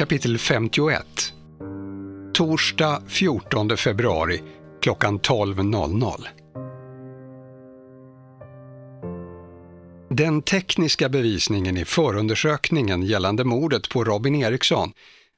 Kapitel 0.00 0.38
51 0.38 1.32
Torsdag 2.34 3.02
14 3.08 3.76
februari 3.76 4.42
klockan 4.82 5.20
12.00 5.20 6.26
Den 10.10 10.42
tekniska 10.42 11.08
bevisningen 11.08 11.76
i 11.76 11.84
förundersökningen 11.84 13.02
gällande 13.02 13.44
mordet 13.44 13.88
på 13.88 14.04
Robin 14.04 14.34
Eriksson 14.34 14.92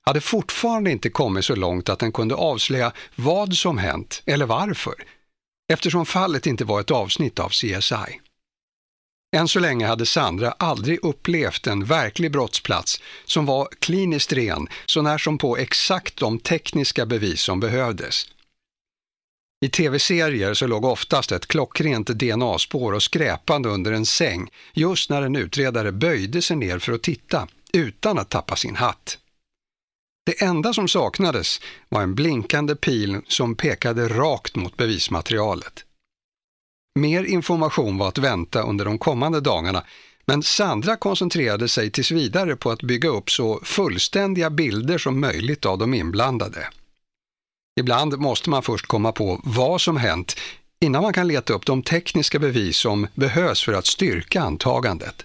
hade 0.07 0.21
fortfarande 0.21 0.91
inte 0.91 1.11
kommit 1.11 1.45
så 1.45 1.55
långt 1.55 1.89
att 1.89 1.99
den 1.99 2.13
kunde 2.13 2.35
avslöja 2.35 2.93
vad 3.17 3.55
som 3.55 3.79
hänt 3.79 4.23
eller 4.27 4.47
varför, 4.47 4.95
eftersom 5.73 6.07
fallet 6.07 6.47
inte 6.47 6.65
var 6.65 6.81
ett 6.81 6.91
avsnitt 6.91 7.39
av 7.39 7.49
CSI. 7.49 8.21
Än 9.37 9.49
så 9.49 9.59
länge 9.59 9.87
hade 9.87 10.07
Sandra 10.07 10.53
aldrig 10.53 11.05
upplevt 11.05 11.67
en 11.67 11.85
verklig 11.85 12.33
brottsplats 12.33 13.01
som 13.25 13.47
var 13.47 13.69
kliniskt 13.79 14.33
ren, 14.33 14.69
så 14.87 15.03
när 15.03 15.19
som 15.19 15.39
på 15.39 15.57
exakt 15.57 16.17
de 16.17 16.39
tekniska 16.39 17.07
bevis 17.07 17.41
som 17.41 17.61
behövdes. 17.61 18.27
I 19.65 19.69
tv-serier 19.69 20.55
så 20.55 20.67
låg 20.67 20.85
oftast 20.85 21.33
ett 21.33 21.47
klockrent 21.47 22.07
DNA-spår 22.07 22.93
och 22.93 23.03
skräpande 23.03 23.69
under 23.69 23.93
en 23.93 24.07
säng 24.07 24.49
just 24.73 25.11
när 25.11 25.23
en 25.23 25.37
utredare 25.37 25.93
böjde 25.93 26.43
sig 26.43 26.57
ner 26.57 26.79
för 26.79 26.93
att 26.93 27.03
titta, 27.03 27.49
utan 27.73 28.19
att 28.19 28.31
tappa 28.31 28.57
sin 28.57 28.77
hatt. 28.77 29.19
Det 30.27 30.43
enda 30.43 30.73
som 30.73 30.89
saknades 30.89 31.61
var 31.89 32.03
en 32.03 32.15
blinkande 32.15 32.75
pil 32.75 33.21
som 33.29 33.55
pekade 33.55 34.09
rakt 34.09 34.57
mot 34.57 34.77
bevismaterialet. 34.77 35.85
Mer 36.95 37.25
information 37.25 37.99
var 37.99 38.09
att 38.09 38.19
vänta 38.19 38.63
under 38.63 38.85
de 38.85 38.99
kommande 38.99 39.41
dagarna, 39.41 39.85
men 40.27 40.43
Sandra 40.43 40.97
koncentrerade 40.97 41.69
sig 41.69 41.91
tills 41.91 42.11
vidare 42.11 42.57
på 42.57 42.71
att 42.71 42.83
bygga 42.83 43.09
upp 43.09 43.31
så 43.31 43.61
fullständiga 43.65 44.51
bilder 44.51 44.99
som 44.99 45.21
möjligt 45.21 45.67
av 45.67 45.79
de 45.79 45.95
inblandade. 45.95 46.69
Ibland 47.81 48.19
måste 48.19 48.51
man 48.51 48.63
först 48.63 48.87
komma 48.87 49.13
på 49.13 49.41
vad 49.45 49.81
som 49.81 49.97
hänt 49.97 50.37
innan 50.81 51.03
man 51.03 51.13
kan 51.13 51.29
leta 51.29 51.53
upp 51.53 51.67
de 51.67 51.83
tekniska 51.83 52.39
bevis 52.39 52.77
som 52.77 53.07
behövs 53.15 53.65
för 53.65 53.73
att 53.73 53.87
styrka 53.87 54.43
antagandet. 54.43 55.25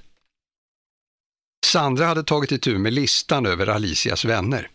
Sandra 1.65 2.05
hade 2.05 2.23
tagit 2.23 2.51
itu 2.51 2.77
med 2.77 2.93
listan 2.93 3.45
över 3.45 3.67
Alicias 3.67 4.25
vänner. 4.25 4.69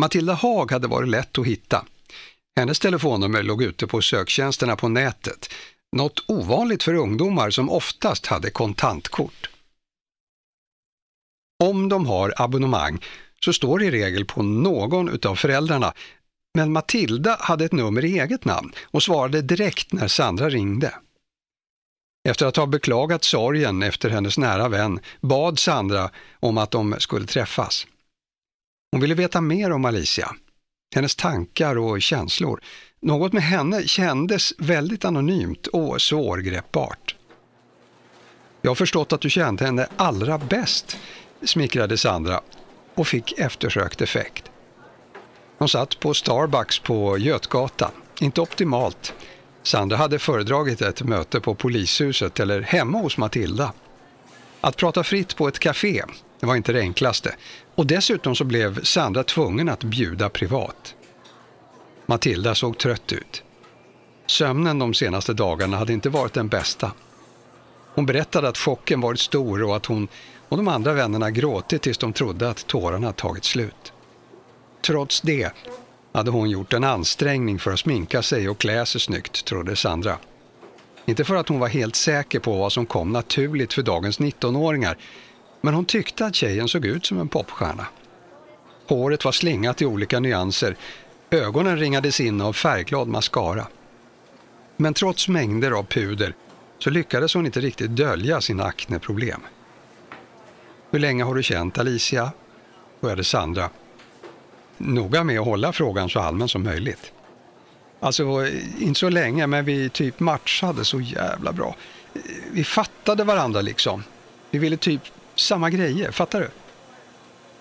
Matilda 0.00 0.34
Haag 0.34 0.72
hade 0.72 0.88
varit 0.88 1.08
lätt 1.08 1.38
att 1.38 1.46
hitta. 1.46 1.84
Hennes 2.56 2.78
telefonnummer 2.78 3.42
låg 3.42 3.62
ute 3.62 3.86
på 3.86 4.02
söktjänsterna 4.02 4.76
på 4.76 4.88
nätet, 4.88 5.54
något 5.92 6.24
ovanligt 6.26 6.82
för 6.82 6.94
ungdomar 6.94 7.50
som 7.50 7.70
oftast 7.70 8.26
hade 8.26 8.50
kontantkort. 8.50 9.50
Om 11.64 11.88
de 11.88 12.06
har 12.06 12.34
abonnemang 12.36 13.04
så 13.44 13.52
står 13.52 13.78
det 13.78 13.84
i 13.84 13.90
regel 13.90 14.24
på 14.24 14.42
någon 14.42 15.08
utav 15.08 15.36
föräldrarna, 15.36 15.92
men 16.54 16.72
Matilda 16.72 17.36
hade 17.40 17.64
ett 17.64 17.72
nummer 17.72 18.04
i 18.04 18.18
eget 18.18 18.44
namn 18.44 18.72
och 18.82 19.02
svarade 19.02 19.42
direkt 19.42 19.92
när 19.92 20.08
Sandra 20.08 20.48
ringde. 20.48 20.94
Efter 22.28 22.46
att 22.46 22.56
ha 22.56 22.66
beklagat 22.66 23.24
sorgen 23.24 23.82
efter 23.82 24.10
hennes 24.10 24.38
nära 24.38 24.68
vän 24.68 25.00
bad 25.20 25.58
Sandra 25.58 26.10
om 26.40 26.58
att 26.58 26.70
de 26.70 26.94
skulle 26.98 27.26
träffas. 27.26 27.86
Hon 28.92 29.00
ville 29.00 29.14
veta 29.14 29.40
mer 29.40 29.72
om 29.72 29.84
Alicia, 29.84 30.36
hennes 30.94 31.14
tankar 31.14 31.78
och 31.78 32.02
känslor. 32.02 32.60
Något 33.00 33.32
med 33.32 33.42
henne 33.42 33.86
kändes 33.88 34.52
väldigt 34.58 35.04
anonymt 35.04 35.66
och 35.66 36.02
svårgreppbart. 36.02 37.16
Jag 38.62 38.70
har 38.70 38.74
förstått 38.74 39.12
att 39.12 39.20
du 39.20 39.30
kände 39.30 39.64
henne 39.64 39.86
allra 39.96 40.38
bäst, 40.38 40.98
smickrade 41.42 41.96
Sandra 41.96 42.40
och 42.94 43.06
fick 43.06 43.38
eftersökt 43.38 44.00
effekt. 44.00 44.50
Hon 45.58 45.68
satt 45.68 46.00
på 46.00 46.14
Starbucks 46.14 46.78
på 46.78 47.18
Götgatan. 47.18 47.90
Inte 48.20 48.40
optimalt. 48.40 49.14
Sandra 49.62 49.96
hade 49.96 50.18
föredragit 50.18 50.82
ett 50.82 51.02
möte 51.02 51.40
på 51.40 51.54
polishuset 51.54 52.40
eller 52.40 52.60
hemma 52.60 52.98
hos 52.98 53.18
Matilda. 53.18 53.72
Att 54.60 54.76
prata 54.76 55.04
fritt 55.04 55.36
på 55.36 55.48
ett 55.48 55.58
café, 55.58 56.02
det 56.40 56.46
var 56.46 56.56
inte 56.56 56.72
det 56.72 56.80
enklaste. 56.80 57.34
Och 57.74 57.86
dessutom 57.86 58.36
så 58.36 58.44
blev 58.44 58.84
Sandra 58.84 59.24
tvungen 59.24 59.68
att 59.68 59.84
bjuda 59.84 60.28
privat. 60.28 60.94
Matilda 62.06 62.54
såg 62.54 62.78
trött 62.78 63.12
ut. 63.12 63.42
Sömnen 64.26 64.78
de 64.78 64.94
senaste 64.94 65.32
dagarna 65.32 65.76
hade 65.76 65.92
inte 65.92 66.08
varit 66.08 66.32
den 66.32 66.48
bästa. 66.48 66.92
Hon 67.94 68.06
berättade 68.06 68.48
att 68.48 68.58
chocken 68.58 69.00
varit 69.00 69.20
stor 69.20 69.62
och 69.62 69.76
att 69.76 69.86
hon 69.86 70.08
och 70.48 70.56
de 70.56 70.68
andra 70.68 70.92
vännerna 70.92 71.30
gråtit 71.30 71.82
tills 71.82 71.98
de 71.98 72.12
trodde 72.12 72.50
att 72.50 72.66
tårarna 72.66 73.12
tagit 73.12 73.44
slut. 73.44 73.92
Trots 74.86 75.20
det 75.20 75.50
hade 76.12 76.30
hon 76.30 76.50
gjort 76.50 76.72
en 76.72 76.84
ansträngning 76.84 77.58
för 77.58 77.70
att 77.70 77.80
sminka 77.80 78.22
sig 78.22 78.48
och 78.48 78.58
klä 78.58 78.86
sig 78.86 79.00
snyggt, 79.00 79.44
trodde 79.44 79.76
Sandra. 79.76 80.18
Inte 81.04 81.24
för 81.24 81.34
att 81.34 81.48
hon 81.48 81.58
var 81.58 81.68
helt 81.68 81.96
säker 81.96 82.38
på 82.38 82.56
vad 82.56 82.72
som 82.72 82.86
kom 82.86 83.12
naturligt 83.12 83.72
för 83.72 83.82
dagens 83.82 84.20
19-åringar, 84.20 84.96
men 85.62 85.74
hon 85.74 85.84
tyckte 85.84 86.26
att 86.26 86.34
tjejen 86.34 86.68
såg 86.68 86.86
ut 86.86 87.06
som 87.06 87.20
en 87.20 87.28
popstjärna. 87.28 87.86
Håret 88.86 89.24
var 89.24 89.32
slingat 89.32 89.82
i 89.82 89.86
olika 89.86 90.20
nyanser, 90.20 90.76
ögonen 91.30 91.78
ringades 91.78 92.20
in 92.20 92.40
av 92.40 92.52
färgglad 92.52 93.08
mascara. 93.08 93.66
Men 94.76 94.94
trots 94.94 95.28
mängder 95.28 95.70
av 95.70 95.82
puder 95.82 96.34
så 96.78 96.90
lyckades 96.90 97.34
hon 97.34 97.46
inte 97.46 97.60
riktigt 97.60 97.90
dölja 97.90 98.40
sina 98.40 98.64
akneproblem. 98.64 99.40
Hur 100.90 100.98
länge 100.98 101.24
har 101.24 101.34
du 101.34 101.42
känt 101.42 101.78
Alicia? 101.78 102.30
började 103.00 103.24
Sandra 103.24 103.70
noga 104.78 105.24
med 105.24 105.40
att 105.40 105.46
hålla 105.46 105.72
frågan 105.72 106.08
så 106.08 106.20
allmän 106.20 106.48
som 106.48 106.62
möjligt. 106.62 107.12
Alltså, 108.00 108.46
inte 108.78 109.00
så 109.00 109.08
länge, 109.08 109.46
men 109.46 109.64
vi 109.64 109.88
typ 109.88 110.20
matchade 110.20 110.84
så 110.84 111.00
jävla 111.00 111.52
bra. 111.52 111.76
Vi 112.52 112.64
fattade 112.64 113.24
varandra 113.24 113.60
liksom. 113.60 114.04
Vi 114.50 114.58
ville 114.58 114.76
typ 114.76 115.02
samma 115.34 115.70
grejer, 115.70 116.10
fattar 116.10 116.40
du? 116.40 116.50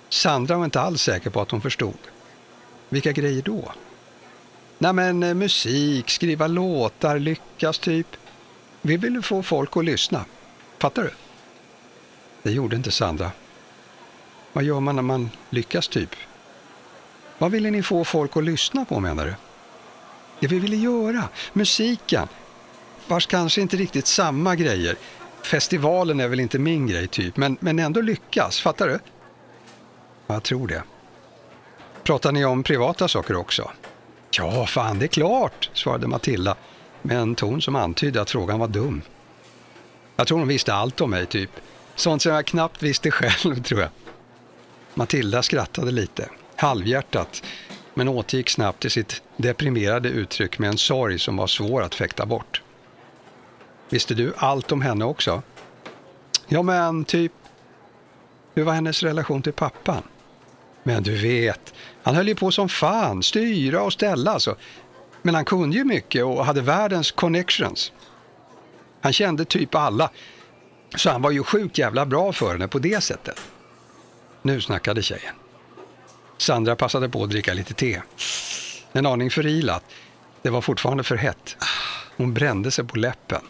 Sandra 0.10 0.58
var 0.58 0.66
inte 0.66 0.82
alls 0.82 1.02
säker 1.02 1.30
på 1.30 1.42
att 1.42 1.52
hon 1.52 1.62
förstod. 1.62 1.98
Vilka 2.90 3.12
grejer 3.12 3.42
då? 3.42 3.72
Nej 4.78 4.94
men 4.94 5.24
eh, 5.24 5.34
musik, 5.34 6.10
skriva 6.10 6.48
låtar, 6.48 7.20
lyckas 7.20 7.80
typ. 7.80 8.08
Vi 8.82 8.98
ville 8.98 9.22
få 9.22 9.44
folk 9.44 9.78
att 9.78 9.86
lyssna. 9.86 10.26
Fattar 10.78 11.04
du? 11.04 11.12
Det 12.44 12.52
gjorde 12.52 12.76
inte 12.76 12.92
Sandra. 12.92 13.32
Vad 14.54 14.64
gör 14.64 14.80
man 14.80 14.96
när 14.96 15.04
man 15.04 15.30
lyckas 15.50 15.88
typ? 15.88 16.16
Vad 17.38 17.52
ville 17.52 17.72
ni 17.72 17.84
få 17.84 18.04
folk 18.04 18.38
att 18.38 18.44
lyssna 18.44 18.86
på 18.86 19.00
menar 19.00 19.26
du? 19.26 19.34
Det 20.40 20.48
vi 20.48 20.60
ville 20.60 20.76
göra, 20.76 21.30
musiken. 21.54 22.28
Vars 23.08 23.28
kanske 23.28 23.62
inte 23.62 23.78
riktigt 23.78 24.08
samma 24.08 24.56
grejer. 24.56 24.96
Festivalen 25.44 26.20
är 26.20 26.28
väl 26.28 26.40
inte 26.40 26.60
min 26.60 26.88
grej 26.88 27.08
typ, 27.08 27.38
men, 27.38 27.58
men 27.60 27.80
ändå 27.80 28.02
lyckas, 28.02 28.60
fattar 28.62 28.88
du? 28.88 29.00
Jag 30.28 30.44
tror 30.44 30.68
det. 30.68 30.84
Pratar 32.04 32.32
ni 32.32 32.46
om 32.46 32.64
privata 32.64 33.08
saker 33.08 33.36
också? 33.36 33.72
Ja, 34.32 34.66
fan 34.66 35.00
det 35.00 35.06
är 35.06 35.08
klart, 35.08 35.70
svarade 35.74 36.08
Matilda 36.08 36.56
med 37.02 37.18
en 37.18 37.36
ton 37.36 37.62
som 37.62 37.76
antydde 37.76 38.22
att 38.22 38.32
frågan 38.32 38.60
var 38.60 38.68
dum. 38.68 39.02
Jag 40.16 40.28
tror 40.28 40.40
hon 40.40 40.48
visste 40.48 40.74
allt 40.74 41.02
om 41.02 41.10
mig 41.10 41.26
typ. 41.26 41.50
Sånt 41.96 42.22
som 42.22 42.32
jag 42.32 42.46
knappt 42.46 42.84
visste 42.84 43.12
själv, 43.12 43.64
tror 43.64 43.82
jag. 43.82 43.90
Matilda 44.94 45.44
skrattade 45.44 45.92
lite 45.92 46.30
halvhjärtat 46.56 47.44
men 47.94 48.08
återgick 48.08 48.50
snabbt 48.50 48.80
till 48.80 48.92
sitt 48.92 49.22
deprimerade 49.38 50.10
uttryck 50.10 50.60
med 50.60 50.70
en 50.70 50.78
sorg 50.78 51.20
som 51.20 51.38
var 51.38 51.48
svår 51.48 51.82
att 51.82 51.96
fäkta 51.96 52.26
bort. 52.26 52.62
Visste 53.92 54.14
du 54.14 54.34
allt 54.38 54.72
om 54.72 54.82
henne 54.82 55.06
också? 55.06 55.42
Ja, 56.48 56.62
men 56.62 57.06
typ... 57.06 57.32
Hur 58.54 58.64
var 58.64 58.74
hennes 58.74 59.04
relation 59.04 59.42
till 59.42 59.54
pappan? 59.54 60.04
Men 60.84 61.04
du 61.04 61.16
vet, 61.16 61.74
han 62.04 62.16
höll 62.16 62.28
ju 62.28 62.36
på 62.36 62.52
som 62.52 62.70
fan, 62.70 63.24
styra 63.24 63.82
och 63.82 63.94
ställa 63.94 64.32
alltså. 64.32 64.56
Men 65.22 65.36
han 65.36 65.46
kunde 65.46 65.78
ju 65.78 65.84
mycket 65.84 66.26
och 66.26 66.46
hade 66.46 66.62
världens 66.62 67.12
connections. 67.12 67.92
Han 69.02 69.14
kände 69.14 69.46
typ 69.46 69.76
alla, 69.76 70.10
så 70.96 71.10
han 71.10 71.22
var 71.22 71.32
ju 71.32 71.44
sjukt 71.44 71.78
jävla 71.78 72.06
bra 72.06 72.34
för 72.34 72.52
henne 72.52 72.68
på 72.68 72.80
det 72.80 73.04
sättet. 73.04 73.42
Nu 74.42 74.62
snackade 74.62 75.02
tjejen. 75.02 75.36
Sandra 76.38 76.76
passade 76.76 77.10
på 77.10 77.24
att 77.24 77.30
dricka 77.30 77.54
lite 77.54 77.74
te. 77.74 78.02
En 78.92 79.06
aning 79.06 79.32
förilat. 79.32 79.84
Det 80.42 80.50
var 80.50 80.62
fortfarande 80.62 81.04
för 81.04 81.16
hett. 81.16 81.58
Hon 82.18 82.34
brände 82.34 82.72
sig 82.72 82.86
på 82.86 82.98
läppen. 82.98 83.42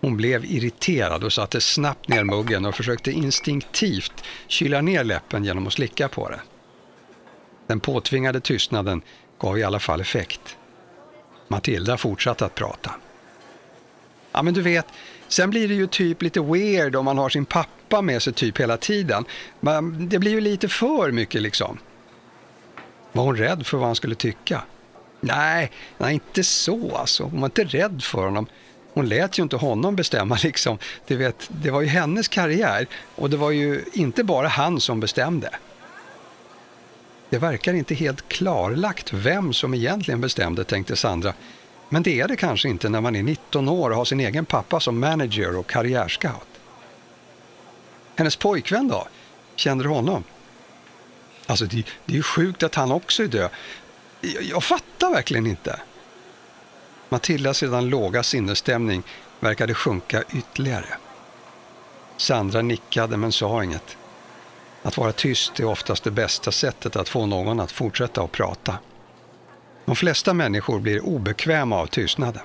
Hon 0.00 0.16
blev 0.16 0.44
irriterad 0.44 1.24
och 1.24 1.32
satte 1.32 1.60
snabbt 1.60 2.08
ner 2.08 2.24
muggen 2.24 2.64
och 2.64 2.74
försökte 2.74 3.12
instinktivt 3.12 4.24
kyla 4.46 4.80
ner 4.80 5.04
läppen 5.04 5.44
genom 5.44 5.66
att 5.66 5.72
slicka 5.72 6.08
på 6.08 6.28
det. 6.28 6.40
Den 7.66 7.80
påtvingade 7.80 8.40
tystnaden 8.40 9.02
gav 9.38 9.58
i 9.58 9.62
alla 9.62 9.80
fall 9.80 10.00
effekt. 10.00 10.56
Matilda 11.48 11.96
fortsatte 11.96 12.44
att 12.44 12.54
prata. 12.54 12.94
Ja, 14.32 14.42
men 14.42 14.54
du 14.54 14.62
vet, 14.62 14.86
sen 15.28 15.50
blir 15.50 15.68
det 15.68 15.74
ju 15.74 15.86
typ 15.86 16.22
lite 16.22 16.40
weird 16.40 16.96
om 16.96 17.04
man 17.04 17.18
har 17.18 17.28
sin 17.28 17.44
pappa 17.44 18.02
med 18.02 18.22
sig 18.22 18.32
typ 18.32 18.60
hela 18.60 18.76
tiden. 18.76 19.24
Men 19.60 20.08
det 20.08 20.18
blir 20.18 20.30
ju 20.30 20.40
lite 20.40 20.68
för 20.68 21.12
mycket 21.12 21.42
liksom. 21.42 21.78
Var 23.12 23.24
hon 23.24 23.36
rädd 23.36 23.66
för 23.66 23.76
vad 23.76 23.86
han 23.86 23.96
skulle 23.96 24.14
tycka? 24.14 24.62
Nej, 25.20 25.70
nej 25.98 26.14
inte 26.14 26.44
så 26.44 26.96
alltså. 26.96 27.24
Hon 27.24 27.40
var 27.40 27.48
inte 27.48 27.64
rädd 27.64 28.02
för 28.02 28.24
honom. 28.24 28.46
Hon 28.94 29.08
lät 29.08 29.38
ju 29.38 29.42
inte 29.42 29.56
honom 29.56 29.96
bestämma 29.96 30.38
liksom. 30.42 30.78
Du 31.06 31.16
vet, 31.16 31.48
det 31.48 31.70
var 31.70 31.80
ju 31.80 31.86
hennes 31.86 32.28
karriär 32.28 32.86
och 33.14 33.30
det 33.30 33.36
var 33.36 33.50
ju 33.50 33.84
inte 33.92 34.24
bara 34.24 34.48
han 34.48 34.80
som 34.80 35.00
bestämde. 35.00 35.50
Det 37.30 37.38
verkar 37.38 37.74
inte 37.74 37.94
helt 37.94 38.28
klarlagt 38.28 39.12
vem 39.12 39.52
som 39.52 39.74
egentligen 39.74 40.20
bestämde, 40.20 40.64
tänkte 40.64 40.96
Sandra. 40.96 41.34
Men 41.88 42.02
det 42.02 42.20
är 42.20 42.28
det 42.28 42.36
kanske 42.36 42.68
inte 42.68 42.88
när 42.88 43.00
man 43.00 43.16
är 43.16 43.22
19 43.22 43.68
år 43.68 43.90
och 43.90 43.96
har 43.96 44.04
sin 44.04 44.20
egen 44.20 44.44
pappa 44.44 44.80
som 44.80 45.00
manager 45.00 45.56
och 45.56 45.66
karriärscout. 45.66 46.48
Hennes 48.16 48.36
pojkvän 48.36 48.88
då? 48.88 49.08
Känner 49.56 49.84
du 49.84 49.90
honom? 49.90 50.24
Alltså 51.46 51.64
det, 51.64 51.86
det 52.04 52.12
är 52.12 52.16
ju 52.16 52.22
sjukt 52.22 52.62
att 52.62 52.74
han 52.74 52.92
också 52.92 53.22
är 53.22 53.28
död. 53.28 53.50
Jag, 54.20 54.42
jag 54.42 54.64
fattar 54.64 55.10
verkligen 55.10 55.46
inte. 55.46 55.80
Matildas 57.12 57.62
redan 57.62 57.88
låga 57.88 58.22
sinnesstämning 58.22 59.02
verkade 59.40 59.74
sjunka 59.74 60.22
ytterligare. 60.32 60.96
Sandra 62.16 62.62
nickade 62.62 63.16
men 63.16 63.32
sa 63.32 63.64
inget. 63.64 63.96
Att 64.82 64.96
vara 64.96 65.12
tyst 65.12 65.60
är 65.60 65.64
oftast 65.64 66.04
det 66.04 66.10
bästa 66.10 66.52
sättet 66.52 66.96
att 66.96 67.08
få 67.08 67.26
någon 67.26 67.60
att 67.60 67.72
fortsätta 67.72 68.22
att 68.22 68.32
prata. 68.32 68.78
De 69.84 69.96
flesta 69.96 70.34
människor 70.34 70.80
blir 70.80 71.04
obekväma 71.04 71.76
av 71.76 71.86
tystnaden. 71.86 72.42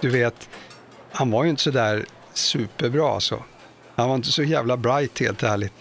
Du 0.00 0.10
vet, 0.10 0.48
han 1.12 1.30
var 1.30 1.44
ju 1.44 1.50
inte 1.50 1.62
så 1.62 1.70
där 1.70 2.04
superbra 2.32 3.14
alltså. 3.14 3.42
Han 3.96 4.08
var 4.08 4.16
inte 4.16 4.32
så 4.32 4.42
jävla 4.42 4.76
bright 4.76 5.18
helt 5.18 5.42
ärligt. 5.42 5.72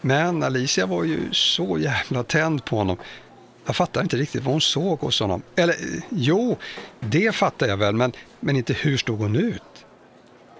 Men 0.00 0.42
Alicia 0.42 0.86
var 0.86 1.04
ju 1.04 1.32
så 1.32 1.78
jävla 1.78 2.22
tänd 2.22 2.64
på 2.64 2.76
honom. 2.76 2.96
Jag 3.66 3.76
fattar 3.76 4.02
inte 4.02 4.16
riktigt 4.16 4.42
vad 4.42 4.52
hon 4.54 4.60
såg 4.60 5.00
hos 5.00 5.20
honom. 5.20 5.42
Eller 5.56 5.76
jo, 6.08 6.56
det 7.00 7.34
fattar 7.34 7.66
jag 7.66 7.76
väl, 7.76 7.94
men, 7.94 8.12
men 8.40 8.56
inte 8.56 8.72
hur 8.72 8.96
stod 8.96 9.18
hon 9.18 9.36
ut? 9.36 9.62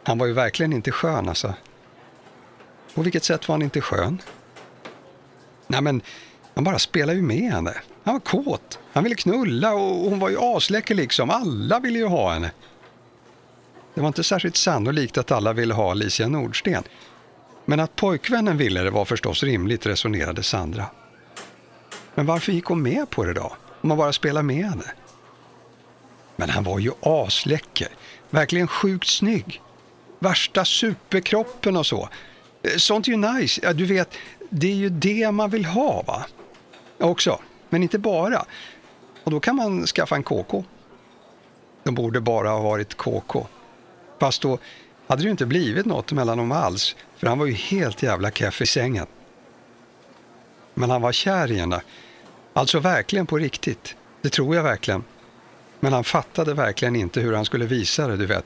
Han 0.02 0.18
var 0.18 0.26
ju 0.26 0.32
verkligen 0.32 0.72
inte 0.72 0.90
skön 0.90 1.28
alltså. 1.28 1.54
På 2.94 3.02
vilket 3.02 3.24
sätt 3.24 3.48
var 3.48 3.54
han 3.54 3.62
inte 3.62 3.80
skön? 3.80 4.22
Nej 5.66 5.82
men, 5.82 6.02
han 6.54 6.64
bara 6.64 6.78
spelade 6.78 7.18
ju 7.18 7.22
med 7.22 7.52
henne. 7.52 7.74
Han 8.04 8.14
var 8.14 8.20
kåt. 8.20 8.78
Han 8.92 9.04
ville 9.04 9.14
knulla 9.14 9.74
och 9.74 10.10
hon 10.10 10.18
var 10.18 10.28
ju 10.28 10.36
asläcker 10.40 10.94
liksom. 10.94 11.30
Alla 11.30 11.80
ville 11.80 11.98
ju 11.98 12.06
ha 12.06 12.32
henne. 12.32 12.50
Det 13.94 14.00
var 14.00 14.08
inte 14.08 14.24
särskilt 14.24 14.56
sannolikt 14.56 15.18
att 15.18 15.30
alla 15.30 15.52
ville 15.52 15.74
ha 15.74 15.90
Alicia 15.90 16.28
Nordsten. 16.28 16.82
Men 17.64 17.80
att 17.80 17.96
pojkvännen 17.96 18.56
ville 18.56 18.82
det 18.82 18.90
var 18.90 19.04
förstås 19.04 19.42
rimligt, 19.42 19.86
resonerade 19.86 20.42
Sandra. 20.42 20.86
Men 22.14 22.26
varför 22.26 22.52
gick 22.52 22.64
hon 22.64 22.82
med 22.82 23.10
på 23.10 23.24
det 23.24 23.32
då? 23.32 23.52
Om 23.80 23.88
man 23.88 23.98
bara 23.98 24.12
spelar 24.12 24.42
med 24.42 24.64
henne? 24.64 24.92
Men 26.36 26.50
han 26.50 26.64
var 26.64 26.78
ju 26.78 26.90
asläcker. 27.00 27.88
Verkligen 28.30 28.68
sjukt 28.68 29.08
snygg. 29.08 29.60
Värsta 30.18 30.64
superkroppen 30.64 31.76
och 31.76 31.86
så. 31.86 32.08
Sånt 32.76 33.08
är 33.08 33.12
ju 33.12 33.16
nice. 33.16 33.60
Ja, 33.64 33.72
du 33.72 33.86
vet, 33.86 34.14
det 34.50 34.66
är 34.66 34.74
ju 34.74 34.88
det 34.88 35.32
man 35.32 35.50
vill 35.50 35.64
ha 35.64 36.02
va? 36.02 36.24
Också, 36.98 37.40
men 37.68 37.82
inte 37.82 37.98
bara. 37.98 38.44
Och 39.24 39.30
då 39.30 39.40
kan 39.40 39.56
man 39.56 39.86
skaffa 39.86 40.16
en 40.16 40.22
KK. 40.22 40.64
De 41.82 41.94
borde 41.94 42.20
bara 42.20 42.48
ha 42.48 42.60
varit 42.60 42.94
KK. 42.94 43.46
Fast 44.20 44.42
då 44.42 44.58
hade 45.06 45.22
det 45.22 45.24
ju 45.24 45.30
inte 45.30 45.46
blivit 45.46 45.86
något 45.86 46.12
mellan 46.12 46.38
dem 46.38 46.52
alls, 46.52 46.96
för 47.16 47.26
han 47.26 47.38
var 47.38 47.46
ju 47.46 47.52
helt 47.52 48.02
jävla 48.02 48.30
keff 48.30 48.62
i 48.62 48.66
sängen. 48.66 49.06
Men 50.74 50.90
han 50.90 51.02
var 51.02 51.12
kär 51.12 51.52
i 51.52 51.56
henne. 51.56 51.82
Alltså 52.56 52.80
verkligen 52.80 53.26
på 53.26 53.38
riktigt. 53.38 53.96
Det 54.22 54.30
tror 54.30 54.56
jag 54.56 54.62
verkligen. 54.62 55.04
Men 55.80 55.92
han 55.92 56.04
fattade 56.04 56.54
verkligen 56.54 56.96
inte 56.96 57.20
hur 57.20 57.32
han 57.34 57.44
skulle 57.44 57.66
visa 57.66 58.06
det, 58.06 58.16
du 58.16 58.26
vet. 58.26 58.44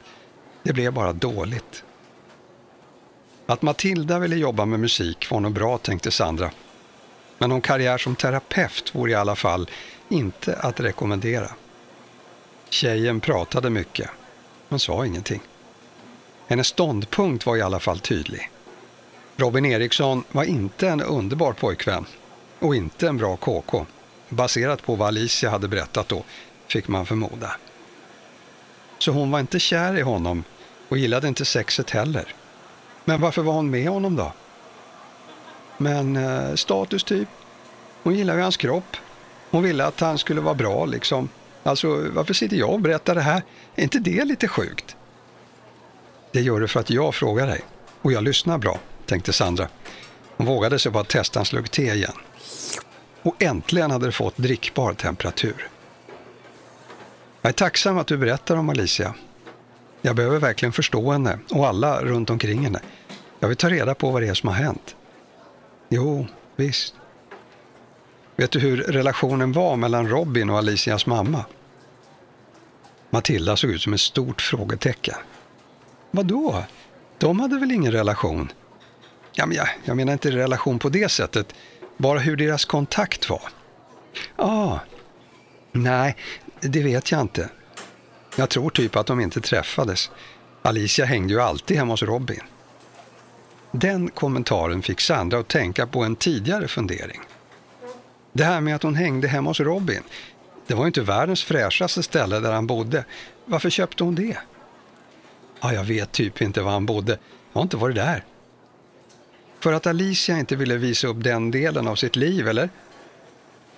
Det 0.62 0.72
blev 0.72 0.92
bara 0.92 1.12
dåligt. 1.12 1.84
Att 3.46 3.62
Matilda 3.62 4.18
ville 4.18 4.36
jobba 4.36 4.64
med 4.64 4.80
musik 4.80 5.30
var 5.30 5.40
nog 5.40 5.52
bra, 5.52 5.78
tänkte 5.78 6.10
Sandra. 6.10 6.50
Men 7.38 7.50
någon 7.50 7.60
karriär 7.60 7.98
som 7.98 8.16
terapeut 8.16 8.94
vore 8.94 9.10
i 9.10 9.14
alla 9.14 9.36
fall 9.36 9.70
inte 10.08 10.56
att 10.56 10.80
rekommendera. 10.80 11.50
Tjejen 12.68 13.20
pratade 13.20 13.70
mycket, 13.70 14.10
men 14.68 14.78
sa 14.78 15.06
ingenting. 15.06 15.40
Hennes 16.46 16.66
ståndpunkt 16.66 17.46
var 17.46 17.56
i 17.56 17.62
alla 17.62 17.80
fall 17.80 17.98
tydlig. 17.98 18.50
Robin 19.36 19.64
Eriksson 19.64 20.24
var 20.32 20.44
inte 20.44 20.88
en 20.88 21.02
underbar 21.02 21.52
pojkvän 21.52 22.06
och 22.58 22.76
inte 22.76 23.08
en 23.08 23.16
bra 23.16 23.36
KK. 23.36 23.86
Baserat 24.28 24.82
på 24.82 24.94
vad 24.94 25.08
Alicia 25.08 25.50
hade 25.50 25.68
berättat 25.68 26.08
då, 26.08 26.24
fick 26.66 26.88
man 26.88 27.06
förmoda. 27.06 27.56
Så 28.98 29.12
hon 29.12 29.30
var 29.30 29.40
inte 29.40 29.58
kär 29.58 29.98
i 29.98 30.02
honom 30.02 30.44
och 30.88 30.98
gillade 30.98 31.28
inte 31.28 31.44
sexet 31.44 31.90
heller. 31.90 32.34
Men 33.04 33.20
varför 33.20 33.42
var 33.42 33.52
hon 33.52 33.70
med 33.70 33.88
honom 33.88 34.16
då? 34.16 34.32
Men 35.76 36.16
eh, 36.16 36.54
status 36.54 37.04
typ. 37.04 37.28
Hon 38.02 38.14
gillade 38.14 38.38
ju 38.38 38.42
hans 38.42 38.56
kropp. 38.56 38.96
Hon 39.50 39.62
ville 39.62 39.84
att 39.84 40.00
han 40.00 40.18
skulle 40.18 40.40
vara 40.40 40.54
bra 40.54 40.86
liksom. 40.86 41.28
Alltså 41.62 42.10
varför 42.10 42.34
sitter 42.34 42.56
jag 42.56 42.70
och 42.70 42.80
berättar 42.80 43.14
det 43.14 43.20
här? 43.20 43.42
Är 43.74 43.82
inte 43.82 43.98
det 43.98 44.24
lite 44.24 44.48
sjukt? 44.48 44.96
Det 46.32 46.40
gör 46.40 46.60
det 46.60 46.68
för 46.68 46.80
att 46.80 46.90
jag 46.90 47.14
frågar 47.14 47.46
dig. 47.46 47.60
Och 48.02 48.12
jag 48.12 48.22
lyssnar 48.22 48.58
bra, 48.58 48.78
tänkte 49.06 49.32
Sandra. 49.32 49.68
Hon 50.36 50.46
vågade 50.46 50.78
sig 50.78 50.92
på 50.92 50.98
att 50.98 51.08
testa 51.08 51.38
en 51.38 51.44
slurk 51.44 51.68
te 51.68 51.92
igen. 51.92 52.12
Och 53.22 53.42
äntligen 53.42 53.90
hade 53.90 54.06
det 54.06 54.12
fått 54.12 54.36
drickbar 54.36 54.92
temperatur. 54.92 55.68
Jag 57.42 57.48
är 57.48 57.52
tacksam 57.52 57.98
att 57.98 58.06
du 58.06 58.16
berättar 58.16 58.56
om 58.56 58.68
Alicia. 58.68 59.14
Jag 60.02 60.16
behöver 60.16 60.38
verkligen 60.38 60.72
förstå 60.72 61.12
henne 61.12 61.38
och 61.50 61.66
alla 61.66 62.04
runt 62.04 62.30
omkring 62.30 62.64
henne. 62.64 62.80
Jag 63.40 63.48
vill 63.48 63.56
ta 63.56 63.70
reda 63.70 63.94
på 63.94 64.10
vad 64.10 64.22
det 64.22 64.28
är 64.28 64.34
som 64.34 64.48
har 64.48 64.56
hänt. 64.56 64.96
Jo, 65.88 66.26
visst. 66.56 66.94
Vet 68.36 68.50
du 68.50 68.58
hur 68.58 68.76
relationen 68.76 69.52
var 69.52 69.76
mellan 69.76 70.08
Robin 70.08 70.50
och 70.50 70.58
Alicias 70.58 71.06
mamma? 71.06 71.44
Matilda 73.10 73.56
såg 73.56 73.70
ut 73.70 73.82
som 73.82 73.92
ett 73.92 74.00
stort 74.00 74.40
frågetecken. 74.40 75.14
Vadå? 76.10 76.64
De 77.18 77.40
hade 77.40 77.58
väl 77.58 77.72
ingen 77.72 77.92
relation? 77.92 78.52
Ja, 79.32 79.46
men 79.46 79.56
jag, 79.56 79.68
jag 79.84 79.96
menar 79.96 80.12
inte 80.12 80.30
relation 80.30 80.78
på 80.78 80.88
det 80.88 81.10
sättet, 81.10 81.54
bara 81.98 82.18
hur 82.18 82.36
deras 82.36 82.64
kontakt 82.64 83.30
var. 83.30 83.42
Ah, 84.36 84.78
nej, 85.72 86.16
det 86.60 86.82
vet 86.82 87.10
jag 87.12 87.20
inte. 87.20 87.50
Jag 88.36 88.48
tror 88.48 88.70
typ 88.70 88.96
att 88.96 89.06
de 89.06 89.20
inte 89.20 89.40
träffades. 89.40 90.10
Alicia 90.62 91.04
hängde 91.04 91.34
ju 91.34 91.40
alltid 91.40 91.76
hemma 91.76 91.92
hos 91.92 92.02
Robin. 92.02 92.42
Den 93.70 94.08
kommentaren 94.08 94.82
fick 94.82 95.00
Sandra 95.00 95.38
att 95.38 95.48
tänka 95.48 95.86
på 95.86 96.02
en 96.04 96.16
tidigare 96.16 96.68
fundering. 96.68 97.20
Det 98.32 98.44
här 98.44 98.60
med 98.60 98.74
att 98.74 98.82
hon 98.82 98.94
hängde 98.94 99.28
hemma 99.28 99.50
hos 99.50 99.60
Robin, 99.60 100.02
det 100.66 100.74
var 100.74 100.82
ju 100.82 100.86
inte 100.86 101.00
världens 101.00 101.44
fräschaste 101.44 102.02
ställe 102.02 102.40
där 102.40 102.52
han 102.52 102.66
bodde. 102.66 103.04
Varför 103.44 103.70
köpte 103.70 104.04
hon 104.04 104.14
det? 104.14 104.38
Ja, 105.60 105.72
jag 105.72 105.84
vet 105.84 106.12
typ 106.12 106.42
inte 106.42 106.62
var 106.62 106.70
han 106.70 106.86
bodde. 106.86 107.12
Jag 107.12 107.58
har 107.58 107.62
inte 107.62 107.76
varit 107.76 107.96
där. 107.96 108.24
För 109.60 109.72
att 109.72 109.86
Alicia 109.86 110.38
inte 110.38 110.56
ville 110.56 110.76
visa 110.76 111.08
upp 111.08 111.24
den 111.24 111.50
delen 111.50 111.88
av 111.88 111.96
sitt 111.96 112.16
liv, 112.16 112.48
eller? 112.48 112.70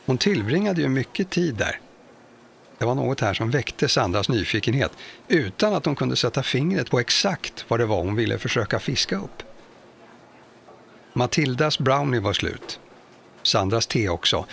Hon 0.06 0.18
tillbringade 0.18 0.80
ju 0.80 0.88
mycket 0.88 1.30
tid 1.30 1.54
där. 1.54 1.80
Det 2.78 2.84
var 2.84 2.94
något 2.94 3.20
här 3.20 3.34
som 3.34 3.50
väckte 3.50 3.88
Sandras 3.88 4.28
nyfikenhet 4.28 4.92
utan 5.28 5.74
att 5.74 5.84
hon 5.84 5.96
kunde 5.96 6.16
sätta 6.16 6.42
fingret 6.42 6.90
på 6.90 7.00
exakt 7.00 7.64
vad 7.68 7.80
det 7.80 7.86
var 7.86 8.02
hon 8.02 8.14
ville 8.14 8.38
försöka 8.38 8.78
fiska 8.78 9.16
upp. 9.16 9.42
Matildas 11.12 11.78
brownie 11.78 12.20
var 12.20 12.32
slut. 12.32 12.80
Sandras 13.42 13.86
te 13.86 14.08
också. 14.08 14.46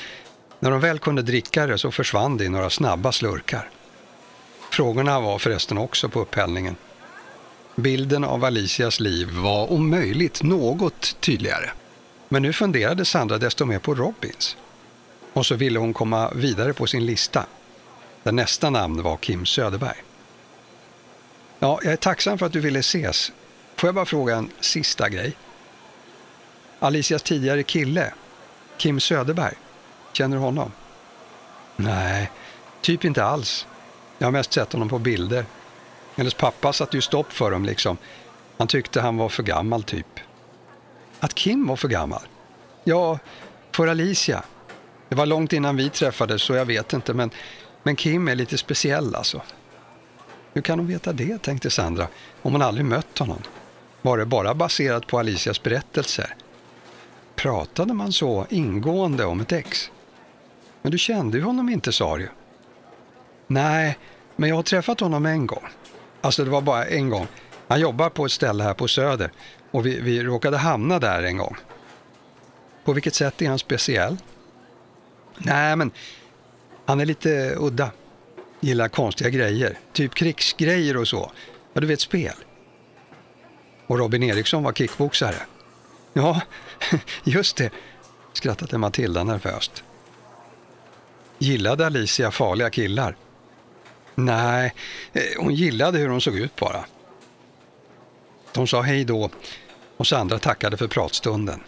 När 0.60 0.72
de 0.72 0.80
väl 0.80 1.00
kunde 1.00 1.22
dricka 1.22 1.68
det 1.68 1.78
så 1.78 1.92
försvann 1.92 2.38
det 2.38 2.44
i 2.46 2.50
några 2.50 2.70
snabba 2.70 3.12
slurkar. 3.12 3.70
Frågorna 4.72 5.20
var 5.20 5.40
förresten 5.40 5.78
också 5.78 6.10
på 6.10 6.20
upphällningen. 6.20 6.76
Bilden 7.80 8.24
av 8.24 8.46
Alicias 8.46 9.00
liv 9.00 9.30
var 9.32 9.72
om 9.72 9.90
möjligt 9.90 10.44
något 10.44 11.22
tydligare. 11.22 11.70
Men 12.30 12.42
nu 12.42 12.54
funderade 12.54 13.06
Sandra 13.06 13.38
desto 13.38 13.66
mer 13.66 13.80
på 13.80 13.96
Robins. 13.96 14.58
Och 15.34 15.46
så 15.46 15.56
ville 15.56 15.80
hon 15.80 15.94
komma 15.94 16.32
vidare 16.36 16.74
på 16.74 16.88
sin 16.88 17.06
lista. 17.06 17.46
Där 18.24 18.32
nästa 18.32 18.70
namn 18.70 19.04
var 19.04 19.18
Kim 19.18 19.46
Söderberg. 19.46 20.04
Ja, 21.60 21.80
jag 21.84 21.94
är 21.94 21.98
tacksam 21.98 22.38
för 22.38 22.46
att 22.46 22.54
du 22.54 22.60
ville 22.60 22.80
ses. 22.80 23.32
Får 23.76 23.88
jag 23.88 23.96
bara 23.96 24.06
fråga 24.06 24.36
en 24.36 24.50
sista 24.60 25.10
grej? 25.10 25.38
Alicias 26.80 27.24
tidigare 27.24 27.64
kille, 27.64 28.14
Kim 28.78 29.00
Söderberg, 29.00 29.56
känner 30.14 30.38
du 30.38 30.44
honom? 30.44 30.72
Nej, 31.76 32.32
typ 32.82 33.06
inte 33.06 33.24
alls. 33.24 33.68
Jag 34.18 34.28
har 34.28 34.32
mest 34.32 34.54
sett 34.54 34.74
honom 34.74 34.90
på 34.90 35.00
bilder. 35.00 35.46
Hennes 36.18 36.34
pappa 36.34 36.74
satte 36.74 36.98
ju 36.98 37.02
stopp 37.02 37.34
för 37.34 37.52
dem 37.52 37.66
liksom. 37.66 37.98
Han 38.58 38.68
tyckte 38.68 39.02
han 39.02 39.18
var 39.18 39.30
för 39.30 39.44
gammal 39.44 39.84
typ. 39.84 40.20
Att 41.20 41.36
Kim 41.36 41.68
var 41.68 41.76
för 41.76 41.88
gammal? 41.88 42.22
Ja, 42.84 43.20
för 43.72 43.88
Alicia. 43.88 44.44
Det 45.10 45.16
var 45.16 45.26
långt 45.26 45.54
innan 45.54 45.78
vi 45.78 45.90
träffades 45.90 46.42
så 46.42 46.54
jag 46.54 46.66
vet 46.66 46.94
inte 46.94 47.14
men, 47.14 47.30
men 47.84 47.96
Kim 47.96 48.28
är 48.28 48.36
lite 48.36 48.58
speciell 48.58 49.16
alltså. 49.16 49.42
Hur 50.54 50.62
kan 50.62 50.80
hon 50.80 50.88
veta 50.88 51.14
det, 51.14 51.42
tänkte 51.42 51.70
Sandra, 51.70 52.08
om 52.42 52.52
hon 52.52 52.62
aldrig 52.62 52.86
mött 52.86 53.20
honom? 53.20 53.42
Var 54.02 54.18
det 54.18 54.26
bara 54.26 54.54
baserat 54.54 55.08
på 55.08 55.20
Alicias 55.20 55.64
berättelser? 55.64 56.36
Pratade 57.36 57.94
man 57.94 58.12
så 58.12 58.46
ingående 58.50 59.26
om 59.26 59.42
ett 59.42 59.52
ex? 59.52 59.92
Men 60.82 60.92
du 60.92 60.98
kände 60.98 61.38
ju 61.38 61.44
honom 61.44 61.70
inte, 61.70 61.92
sa 61.92 62.18
du. 62.18 62.30
Nej, 63.48 63.98
men 64.36 64.50
jag 64.50 64.56
har 64.56 64.64
träffat 64.64 65.00
honom 65.00 65.26
en 65.26 65.48
gång. 65.48 65.64
Alltså 66.22 66.44
det 66.44 66.50
var 66.50 66.62
bara 66.62 66.86
en 66.86 67.10
gång. 67.10 67.28
Han 67.68 67.80
jobbar 67.80 68.10
på 68.10 68.26
ett 68.26 68.32
ställe 68.32 68.64
här 68.64 68.74
på 68.74 68.88
Söder 68.88 69.32
och 69.72 69.86
vi, 69.86 70.00
vi 70.00 70.24
råkade 70.24 70.58
hamna 70.58 71.00
där 71.00 71.24
en 71.24 71.38
gång. 71.38 71.58
På 72.86 72.94
vilket 72.94 73.16
sätt 73.16 73.42
är 73.42 73.50
han 73.50 73.60
speciell? 73.60 74.18
Nej, 75.38 75.76
men 75.76 75.92
han 76.86 77.00
är 77.00 77.06
lite 77.06 77.56
udda. 77.58 77.92
Gillar 78.60 78.88
konstiga 78.88 79.30
grejer, 79.30 79.80
typ 79.94 80.16
krigsgrejer 80.16 80.98
och 80.98 81.08
så. 81.08 81.32
Ja, 81.74 81.82
du 81.82 81.88
vet 81.88 82.02
spel. 82.02 82.36
Och 83.88 84.00
Robin 84.00 84.24
Eriksson 84.24 84.64
var 84.64 84.74
kickboxare. 84.74 85.42
Ja, 86.14 86.42
just 87.24 87.58
det, 87.58 87.70
skrattade 88.34 88.78
Matilda 88.78 89.24
nervöst. 89.24 89.84
Gillade 91.38 91.86
Alicia 91.86 92.32
farliga 92.32 92.70
killar? 92.70 93.16
Nej, 94.20 94.74
eh, 95.14 95.24
hon 95.38 95.56
gillade 95.56 95.98
hur 96.00 96.10
hon 96.10 96.22
såg 96.22 96.36
ut 96.36 96.56
bara. 96.56 96.86
De 98.54 98.68
sa 98.68 98.82
hej 98.82 99.06
då 99.06 99.30
och 99.98 100.08
Sandra 100.08 100.40
tackade 100.40 100.78
för 100.78 100.88
pratstunden. 100.88 101.64